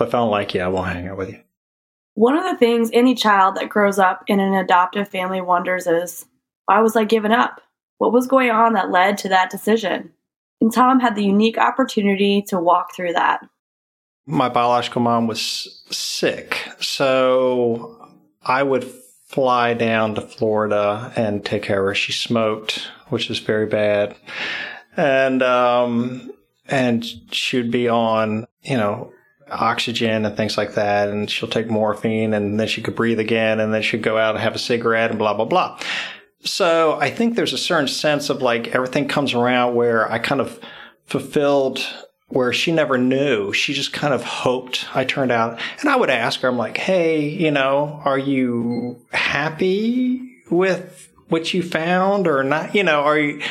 if 0.00 0.14
I 0.14 0.18
don't 0.18 0.30
like 0.30 0.54
you, 0.54 0.62
I 0.62 0.68
won't 0.68 0.88
hang 0.88 1.08
out 1.08 1.16
with 1.16 1.30
you. 1.30 1.40
One 2.14 2.36
of 2.36 2.44
the 2.44 2.56
things 2.56 2.90
any 2.92 3.14
child 3.14 3.56
that 3.56 3.68
grows 3.68 3.98
up 3.98 4.24
in 4.26 4.40
an 4.40 4.54
adoptive 4.54 5.08
family 5.08 5.40
wonders 5.40 5.86
is 5.86 6.24
why 6.64 6.80
was 6.80 6.96
I 6.96 7.04
given 7.04 7.32
up? 7.32 7.60
What 7.98 8.12
was 8.12 8.26
going 8.26 8.50
on 8.50 8.72
that 8.74 8.90
led 8.90 9.18
to 9.18 9.28
that 9.28 9.50
decision? 9.50 10.12
And 10.60 10.72
Tom 10.72 11.00
had 11.00 11.14
the 11.14 11.24
unique 11.24 11.58
opportunity 11.58 12.42
to 12.48 12.58
walk 12.58 12.94
through 12.94 13.12
that 13.12 13.42
my 14.26 14.48
biological 14.48 15.00
mom 15.00 15.28
was 15.28 15.82
sick. 15.90 16.68
So 16.80 18.08
I 18.42 18.62
would 18.62 18.84
fly 18.84 19.74
down 19.74 20.16
to 20.16 20.20
Florida 20.20 21.12
and 21.16 21.44
take 21.44 21.62
care 21.62 21.80
of 21.80 21.86
her. 21.86 21.94
She 21.94 22.12
smoked, 22.12 22.88
which 23.08 23.30
is 23.30 23.38
very 23.38 23.66
bad. 23.66 24.16
And, 24.96 25.42
um, 25.42 26.30
and 26.68 27.04
she 27.32 27.58
would 27.58 27.70
be 27.70 27.88
on, 27.88 28.46
you 28.62 28.76
know, 28.76 29.12
oxygen 29.50 30.24
and 30.24 30.36
things 30.36 30.56
like 30.56 30.74
that. 30.74 31.08
And 31.08 31.30
she'll 31.30 31.48
take 31.48 31.70
morphine 31.70 32.34
and 32.34 32.58
then 32.58 32.68
she 32.68 32.82
could 32.82 32.94
breathe 32.94 33.20
again 33.20 33.60
and 33.60 33.72
then 33.72 33.82
she'd 33.82 34.02
go 34.02 34.18
out 34.18 34.34
and 34.34 34.42
have 34.42 34.54
a 34.54 34.58
cigarette 34.58 35.10
and 35.10 35.18
blah, 35.18 35.34
blah, 35.34 35.44
blah. 35.44 35.78
So 36.40 36.98
I 37.00 37.10
think 37.10 37.34
there's 37.34 37.52
a 37.52 37.58
certain 37.58 37.88
sense 37.88 38.30
of 38.30 38.42
like 38.42 38.68
everything 38.74 39.08
comes 39.08 39.34
around 39.34 39.74
where 39.74 40.10
I 40.10 40.18
kind 40.18 40.40
of 40.40 40.60
fulfilled 41.04 41.84
where 42.28 42.52
she 42.52 42.72
never 42.72 42.98
knew. 42.98 43.52
She 43.52 43.72
just 43.72 43.92
kind 43.92 44.12
of 44.12 44.24
hoped 44.24 44.86
I 44.94 45.04
turned 45.04 45.30
out. 45.30 45.60
And 45.80 45.88
I 45.88 45.96
would 45.96 46.10
ask 46.10 46.40
her, 46.40 46.48
I'm 46.48 46.56
like, 46.56 46.76
hey, 46.76 47.28
you 47.28 47.50
know, 47.50 48.00
are 48.04 48.18
you 48.18 49.00
happy 49.12 50.22
with 50.50 51.12
what 51.28 51.54
you 51.54 51.62
found 51.62 52.26
or 52.26 52.42
not? 52.42 52.74
You 52.74 52.82
know, 52.82 53.00
are 53.00 53.18
you, 53.18 53.42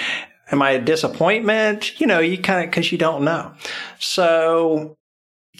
am 0.51 0.61
I 0.61 0.71
a 0.71 0.81
disappointment? 0.81 1.99
You 1.99 2.07
know, 2.07 2.19
you 2.19 2.37
kind 2.37 2.65
of, 2.65 2.73
cause 2.73 2.91
you 2.91 2.97
don't 2.97 3.23
know. 3.23 3.53
So 3.99 4.97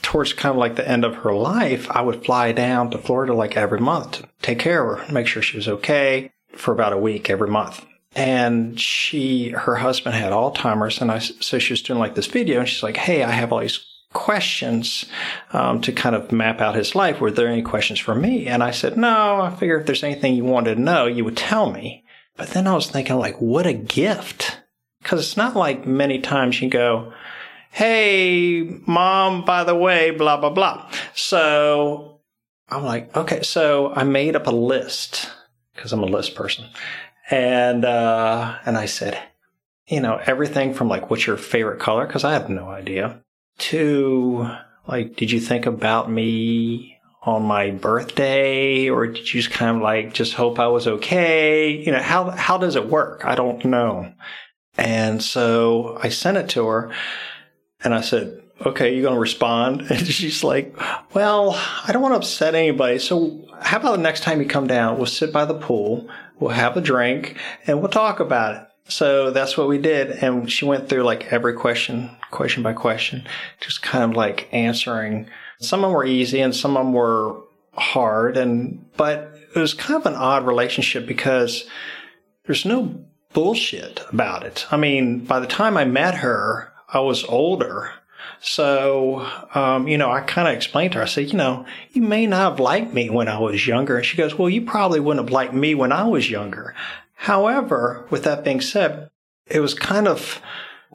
towards 0.05 0.33
kind 0.33 0.51
of 0.51 0.57
like 0.57 0.75
the 0.75 0.87
end 0.87 1.03
of 1.03 1.15
her 1.15 1.33
life, 1.33 1.89
I 1.89 2.01
would 2.01 2.23
fly 2.23 2.51
down 2.51 2.91
to 2.91 2.99
Florida 2.99 3.33
like 3.33 3.57
every 3.57 3.79
month 3.79 4.21
to 4.21 4.27
take 4.43 4.59
care 4.59 4.87
of 4.87 4.99
her, 4.99 5.11
make 5.11 5.25
sure 5.25 5.41
she 5.41 5.57
was 5.57 5.67
okay 5.67 6.31
for 6.53 6.71
about 6.71 6.93
a 6.93 6.97
week 6.97 7.27
every 7.27 7.49
month. 7.49 7.83
And 8.15 8.79
she 8.79 9.49
her 9.49 9.77
husband 9.77 10.15
had 10.15 10.31
alzheimer's 10.31 11.01
and 11.01 11.11
i 11.11 11.17
so 11.17 11.57
she 11.57 11.73
was 11.73 11.81
doing 11.81 11.99
like 11.99 12.13
this 12.13 12.27
video 12.27 12.59
and 12.59 12.69
she's 12.69 12.83
like 12.83 12.95
hey 12.95 13.23
i 13.23 13.31
have 13.31 13.51
all 13.51 13.59
these 13.59 13.83
questions 14.13 15.05
um, 15.51 15.81
to 15.81 15.91
kind 15.91 16.15
of 16.15 16.31
map 16.31 16.61
out 16.61 16.75
his 16.75 16.95
life. 16.95 17.19
Were 17.19 17.31
there 17.31 17.49
any 17.49 17.63
questions 17.63 17.99
for 17.99 18.13
me? 18.13 18.45
And 18.45 18.63
i 18.63 18.69
said 18.71 18.95
no 18.95 19.41
i 19.41 19.49
figure 19.55 19.79
if 19.79 19.87
there's 19.87 20.03
anything 20.03 20.35
you 20.35 20.45
wanted 20.45 20.75
to 20.75 20.81
know 20.81 21.07
you 21.07 21.25
would 21.25 21.35
tell 21.35 21.71
me. 21.71 22.05
But 22.37 22.49
then 22.49 22.67
i 22.67 22.73
was 22.75 22.91
thinking 22.91 23.17
like 23.17 23.41
what 23.41 23.65
a 23.65 23.73
gift. 23.73 24.61
Because 25.01 25.19
it's 25.19 25.37
not 25.37 25.55
like 25.55 25.87
many 25.87 26.19
times 26.19 26.61
you 26.61 26.69
go 26.69 27.11
hey 27.75 28.63
mom 28.87 29.45
by 29.45 29.63
the 29.63 29.75
way 29.75 30.11
blah 30.11 30.37
blah 30.37 30.49
blah 30.49 30.89
so 31.13 32.19
i'm 32.69 32.83
like 32.83 33.15
okay 33.15 33.41
so 33.41 33.93
i 33.93 34.03
made 34.03 34.35
up 34.35 34.47
a 34.47 34.51
list 34.51 35.29
because 35.73 35.93
i'm 35.93 36.03
a 36.03 36.05
list 36.05 36.35
person 36.35 36.65
and 37.29 37.85
uh, 37.85 38.57
and 38.65 38.77
I 38.77 38.85
said, 38.85 39.19
you 39.87 39.99
know, 39.99 40.19
everything 40.25 40.73
from 40.73 40.87
like, 40.87 41.09
what's 41.09 41.25
your 41.25 41.37
favorite 41.37 41.79
color? 41.79 42.05
Because 42.05 42.23
I 42.23 42.33
have 42.33 42.49
no 42.49 42.69
idea. 42.69 43.21
To 43.57 44.49
like, 44.87 45.15
did 45.15 45.31
you 45.31 45.39
think 45.39 45.65
about 45.65 46.11
me 46.11 46.97
on 47.23 47.43
my 47.43 47.71
birthday, 47.71 48.89
or 48.89 49.07
did 49.07 49.33
you 49.33 49.41
just 49.41 49.51
kind 49.51 49.77
of 49.77 49.81
like 49.81 50.13
just 50.13 50.33
hope 50.33 50.59
I 50.59 50.67
was 50.67 50.87
okay? 50.87 51.71
You 51.71 51.91
know, 51.91 52.01
how 52.01 52.29
how 52.31 52.57
does 52.57 52.75
it 52.75 52.89
work? 52.89 53.25
I 53.25 53.35
don't 53.35 53.63
know. 53.65 54.11
And 54.77 55.23
so 55.23 55.97
I 56.03 56.09
sent 56.09 56.37
it 56.37 56.49
to 56.49 56.67
her, 56.67 56.91
and 57.85 57.93
I 57.93 58.01
said, 58.01 58.41
okay, 58.65 58.93
you're 58.93 59.03
going 59.03 59.15
to 59.15 59.19
respond? 59.19 59.81
And 59.91 60.05
she's 60.07 60.43
like, 60.43 60.75
well, 61.13 61.53
I 61.87 61.91
don't 61.91 62.01
want 62.01 62.13
to 62.13 62.17
upset 62.17 62.55
anybody. 62.55 62.99
So 62.99 63.47
how 63.61 63.77
about 63.77 63.91
the 63.91 64.01
next 64.01 64.23
time 64.23 64.41
you 64.41 64.47
come 64.47 64.67
down, 64.67 64.97
we'll 64.97 65.05
sit 65.05 65.31
by 65.31 65.45
the 65.45 65.53
pool, 65.53 66.09
we'll 66.39 66.51
have 66.51 66.75
a 66.75 66.81
drink, 66.81 67.37
and 67.67 67.79
we'll 67.79 67.89
talk 67.89 68.19
about 68.19 68.55
it. 68.55 68.67
So 68.87 69.31
that's 69.31 69.57
what 69.57 69.67
we 69.67 69.77
did. 69.77 70.11
And 70.11 70.51
she 70.51 70.65
went 70.65 70.89
through 70.89 71.03
like 71.03 71.31
every 71.31 71.53
question, 71.53 72.09
question 72.31 72.63
by 72.63 72.73
question, 72.73 73.25
just 73.59 73.81
kind 73.81 74.03
of 74.03 74.17
like 74.17 74.47
answering. 74.51 75.27
Some 75.59 75.83
of 75.83 75.89
them 75.89 75.95
were 75.95 76.05
easy 76.05 76.41
and 76.41 76.55
some 76.55 76.77
of 76.77 76.85
them 76.85 76.93
were 76.93 77.41
hard. 77.73 78.37
And, 78.37 78.85
but 78.95 79.35
it 79.55 79.59
was 79.59 79.73
kind 79.73 79.99
of 79.99 80.05
an 80.05 80.15
odd 80.15 80.45
relationship 80.45 81.07
because 81.07 81.65
there's 82.45 82.65
no 82.65 83.05
bullshit 83.33 84.01
about 84.11 84.43
it. 84.43 84.67
I 84.71 84.77
mean, 84.77 85.25
by 85.25 85.39
the 85.39 85.47
time 85.47 85.77
I 85.77 85.85
met 85.85 86.15
her, 86.15 86.71
I 86.89 86.99
was 86.99 87.23
older 87.25 87.91
so, 88.41 89.27
um, 89.53 89.87
you 89.87 89.97
know, 89.97 90.11
I 90.11 90.21
kind 90.21 90.47
of 90.47 90.53
explained 90.53 90.93
to 90.93 90.99
her, 90.99 91.03
I 91.03 91.07
said, 91.07 91.31
you 91.31 91.37
know, 91.37 91.65
you 91.91 92.01
may 92.01 92.27
not 92.27 92.51
have 92.51 92.59
liked 92.59 92.93
me 92.93 93.09
when 93.09 93.27
I 93.27 93.39
was 93.39 93.65
younger. 93.65 93.97
And 93.97 94.05
she 94.05 94.17
goes, 94.17 94.37
well, 94.37 94.49
you 94.49 94.61
probably 94.61 94.99
wouldn't 94.99 95.25
have 95.25 95.33
liked 95.33 95.53
me 95.53 95.75
when 95.75 95.91
I 95.91 96.03
was 96.03 96.29
younger. 96.29 96.75
However, 97.13 98.05
with 98.09 98.23
that 98.23 98.43
being 98.43 98.61
said, 98.61 99.09
it 99.47 99.61
was 99.61 99.73
kind 99.73 100.07
of, 100.07 100.41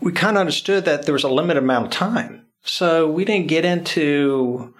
we 0.00 0.12
kind 0.12 0.36
of 0.36 0.42
understood 0.42 0.84
that 0.84 1.06
there 1.06 1.12
was 1.12 1.24
a 1.24 1.28
limited 1.28 1.62
amount 1.62 1.86
of 1.86 1.92
time. 1.92 2.46
So 2.62 3.10
we 3.10 3.24
didn't 3.24 3.48
get 3.48 3.64
into 3.64 4.74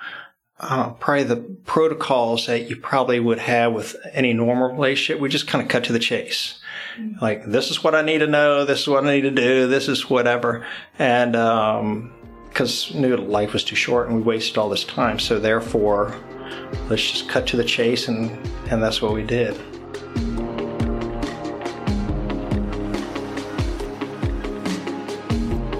uh, 0.61 0.91
probably 0.91 1.25
the 1.25 1.37
protocols 1.65 2.47
that 2.47 2.69
you 2.69 2.77
probably 2.77 3.19
would 3.19 3.39
have 3.39 3.73
with 3.73 3.97
any 4.13 4.33
normal 4.33 4.73
relationship. 4.73 5.21
We 5.21 5.29
just 5.29 5.49
kind 5.49 5.63
of 5.63 5.69
cut 5.69 5.85
to 5.85 5.93
the 5.93 5.99
chase. 5.99 6.60
Like, 7.21 7.45
this 7.45 7.71
is 7.71 7.83
what 7.83 7.95
I 7.95 8.03
need 8.03 8.19
to 8.19 8.27
know. 8.27 8.65
This 8.65 8.81
is 8.81 8.89
what 8.89 9.05
I 9.05 9.15
need 9.15 9.23
to 9.23 9.31
do. 9.31 9.67
This 9.67 9.89
is 9.89 10.09
whatever. 10.09 10.67
And, 10.99 11.37
um, 11.37 12.13
because 12.51 12.93
knew 12.95 13.17
life 13.17 13.53
was 13.53 13.65
too 13.65 13.77
short 13.77 14.09
and 14.09 14.17
we 14.17 14.23
wasted 14.23 14.59
all 14.59 14.69
this 14.69 14.85
time. 14.85 15.19
So 15.19 15.39
therefore, 15.39 16.15
let's 16.89 17.11
just 17.11 17.29
cut 17.29 17.47
to 17.49 17.57
the 17.57 17.65
chase, 17.65 18.09
and 18.09 18.31
and 18.71 18.83
that's 18.83 19.01
what 19.01 19.13
we 19.15 19.23
did. 19.23 19.55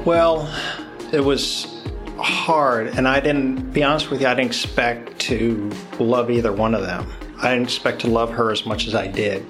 Well, 0.07 0.49
it 1.13 1.21
was 1.21 1.85
hard, 2.17 2.89
and 2.89 3.07
I 3.07 3.21
didn't 3.21 3.73
be 3.73 3.83
honest 3.83 4.11
with 4.11 4.21
you. 4.21 4.27
I 4.27 4.35
didn't 4.35 4.49
expect 4.49 5.19
to 5.21 5.71
love 5.99 6.31
either 6.31 6.53
one 6.53 6.75
of 6.75 6.83
them. 6.83 7.13
I 7.39 7.51
didn't 7.51 7.65
expect 7.65 8.01
to 8.03 8.09
love 8.09 8.31
her 8.31 8.51
as 8.51 8.65
much 8.65 8.87
as 8.87 8.95
I 8.95 9.07
did. 9.07 9.45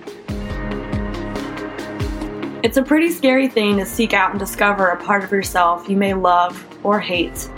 It's 2.62 2.76
a 2.76 2.82
pretty 2.82 3.10
scary 3.10 3.48
thing 3.48 3.78
to 3.78 3.86
seek 3.86 4.12
out 4.12 4.32
and 4.32 4.38
discover 4.38 4.88
a 4.88 5.02
part 5.02 5.24
of 5.24 5.32
yourself 5.32 5.88
you 5.88 5.96
may 5.96 6.12
love 6.12 6.62
or 6.84 7.00
hate. 7.00 7.48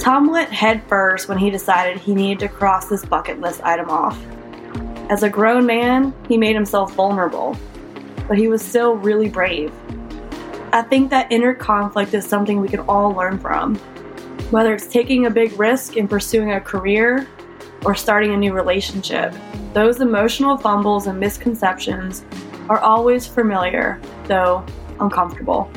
Tom 0.00 0.32
went 0.32 0.50
headfirst 0.50 1.28
when 1.28 1.38
he 1.38 1.48
decided 1.48 1.98
he 1.98 2.12
needed 2.12 2.40
to 2.40 2.48
cross 2.48 2.88
this 2.88 3.04
bucket 3.04 3.40
list 3.40 3.62
item 3.62 3.88
off. 3.88 4.20
As 5.08 5.22
a 5.22 5.30
grown 5.30 5.64
man, 5.64 6.12
he 6.26 6.36
made 6.36 6.56
himself 6.56 6.92
vulnerable, 6.94 7.56
but 8.26 8.36
he 8.36 8.48
was 8.48 8.62
still 8.62 8.94
really 8.94 9.28
brave. 9.28 9.72
I 10.72 10.82
think 10.82 11.10
that 11.10 11.30
inner 11.30 11.54
conflict 11.54 12.12
is 12.12 12.26
something 12.26 12.60
we 12.60 12.68
can 12.68 12.80
all 12.80 13.12
learn 13.12 13.38
from. 13.38 13.76
Whether 14.50 14.74
it's 14.74 14.88
taking 14.88 15.26
a 15.26 15.30
big 15.30 15.56
risk 15.56 15.96
in 15.96 16.08
pursuing 16.08 16.50
a 16.50 16.60
career 16.60 17.28
or 17.84 17.94
starting 17.94 18.34
a 18.34 18.36
new 18.36 18.54
relationship, 18.54 19.32
those 19.72 20.00
emotional 20.00 20.56
fumbles 20.56 21.06
and 21.06 21.20
misconceptions 21.20 22.24
are 22.68 22.78
always 22.78 23.26
familiar, 23.26 24.00
though 24.24 24.64
uncomfortable. 25.00 25.70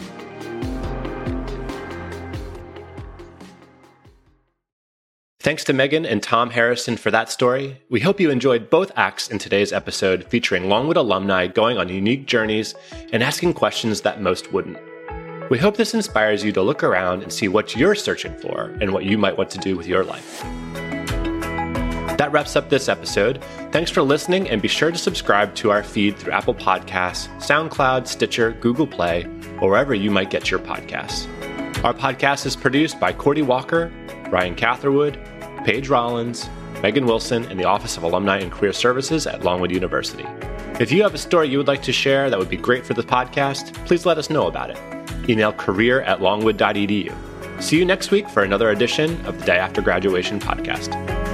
Thanks 5.46 5.64
to 5.66 5.74
Megan 5.74 6.08
and 6.08 6.24
Tom 6.24 6.50
Harrison 6.50 6.98
for 6.98 7.12
that 7.12 7.30
story. 7.30 7.80
We 7.92 8.00
hope 8.00 8.20
you 8.20 8.32
enjoyed 8.32 8.72
both 8.72 8.92
acts 8.96 9.30
in 9.30 9.38
today's 9.38 9.72
episode 9.72 10.24
featuring 10.24 10.70
Longwood 10.70 10.98
alumni 10.98 11.46
going 11.46 11.78
on 11.78 11.88
unique 11.88 12.26
journeys 12.26 12.74
and 13.14 13.22
asking 13.22 13.54
questions 13.54 14.02
that 14.02 14.22
most 14.22 14.52
wouldn't. 14.52 14.80
We 15.52 15.60
hope 15.60 15.78
this 15.78 15.94
inspires 15.94 16.44
you 16.44 16.52
to 16.54 16.64
look 16.64 16.84
around 16.84 17.22
and 17.22 17.32
see 17.32 17.48
what 17.48 17.76
you're 17.76 17.94
searching 17.94 18.36
for 18.40 18.76
and 18.82 18.92
what 18.92 19.06
you 19.06 19.20
might 19.20 19.38
want 19.38 19.52
to 19.52 19.60
do 19.60 19.78
with 19.78 19.86
your 19.86 20.04
life. 20.04 20.44
That 22.18 22.32
wraps 22.32 22.56
up 22.56 22.70
this 22.70 22.88
episode. 22.88 23.44
Thanks 23.72 23.92
for 23.92 24.02
listening, 24.02 24.50
and 24.50 24.62
be 24.62 24.70
sure 24.70 24.92
to 24.92 24.98
subscribe 24.98 25.54
to 25.56 25.72
our 25.72 25.84
feed 25.84 26.18
through 26.18 26.32
Apple 26.32 26.56
Podcasts, 26.56 27.28
SoundCloud, 27.40 28.08
Stitcher, 28.08 28.52
Google 28.62 28.88
Play, 28.88 29.26
or 29.62 29.70
wherever 29.70 29.94
you 29.94 30.10
might 30.10 30.30
get 30.30 30.50
your 30.50 30.60
podcasts. 30.60 31.28
Our 31.84 31.94
podcast 31.94 32.46
is 32.46 32.56
produced 32.56 33.00
by 33.00 33.12
Cordy 33.12 33.42
Walker, 33.42 33.92
Ryan 34.30 34.56
Catherwood, 34.56 35.20
Paige 35.66 35.90
Rollins, 35.90 36.50
Megan 36.82 37.06
Wilson, 37.06 37.46
and 37.46 37.60
the 37.60 37.66
Office 37.66 37.98
of 37.98 38.04
Alumni 38.04 38.38
and 38.38 38.52
Career 38.52 38.74
Services 38.74 39.28
at 39.28 39.44
Longwood 39.44 39.72
University. 39.72 40.26
If 40.80 40.92
you 40.92 41.04
have 41.04 41.14
a 41.14 41.18
story 41.18 41.50
you 41.50 41.58
would 41.58 41.68
like 41.68 41.84
to 41.84 41.92
share 41.92 42.30
that 42.30 42.40
would 42.40 42.50
be 42.50 42.58
great 42.58 42.86
for 42.86 42.94
the 42.94 43.04
podcast, 43.04 43.74
please 43.86 44.06
let 44.06 44.18
us 44.18 44.30
know 44.30 44.48
about 44.48 44.70
it. 44.70 45.30
Email 45.30 45.54
career 45.54 46.02
at 46.02 46.22
longwood.edu. 46.22 47.62
See 47.62 47.78
you 47.78 47.86
next 47.86 48.12
week 48.12 48.30
for 48.30 48.44
another 48.44 48.70
edition 48.72 49.26
of 49.26 49.40
the 49.40 49.46
Day 49.46 49.58
After 49.58 49.82
Graduation 49.82 50.40
podcast. 50.40 51.25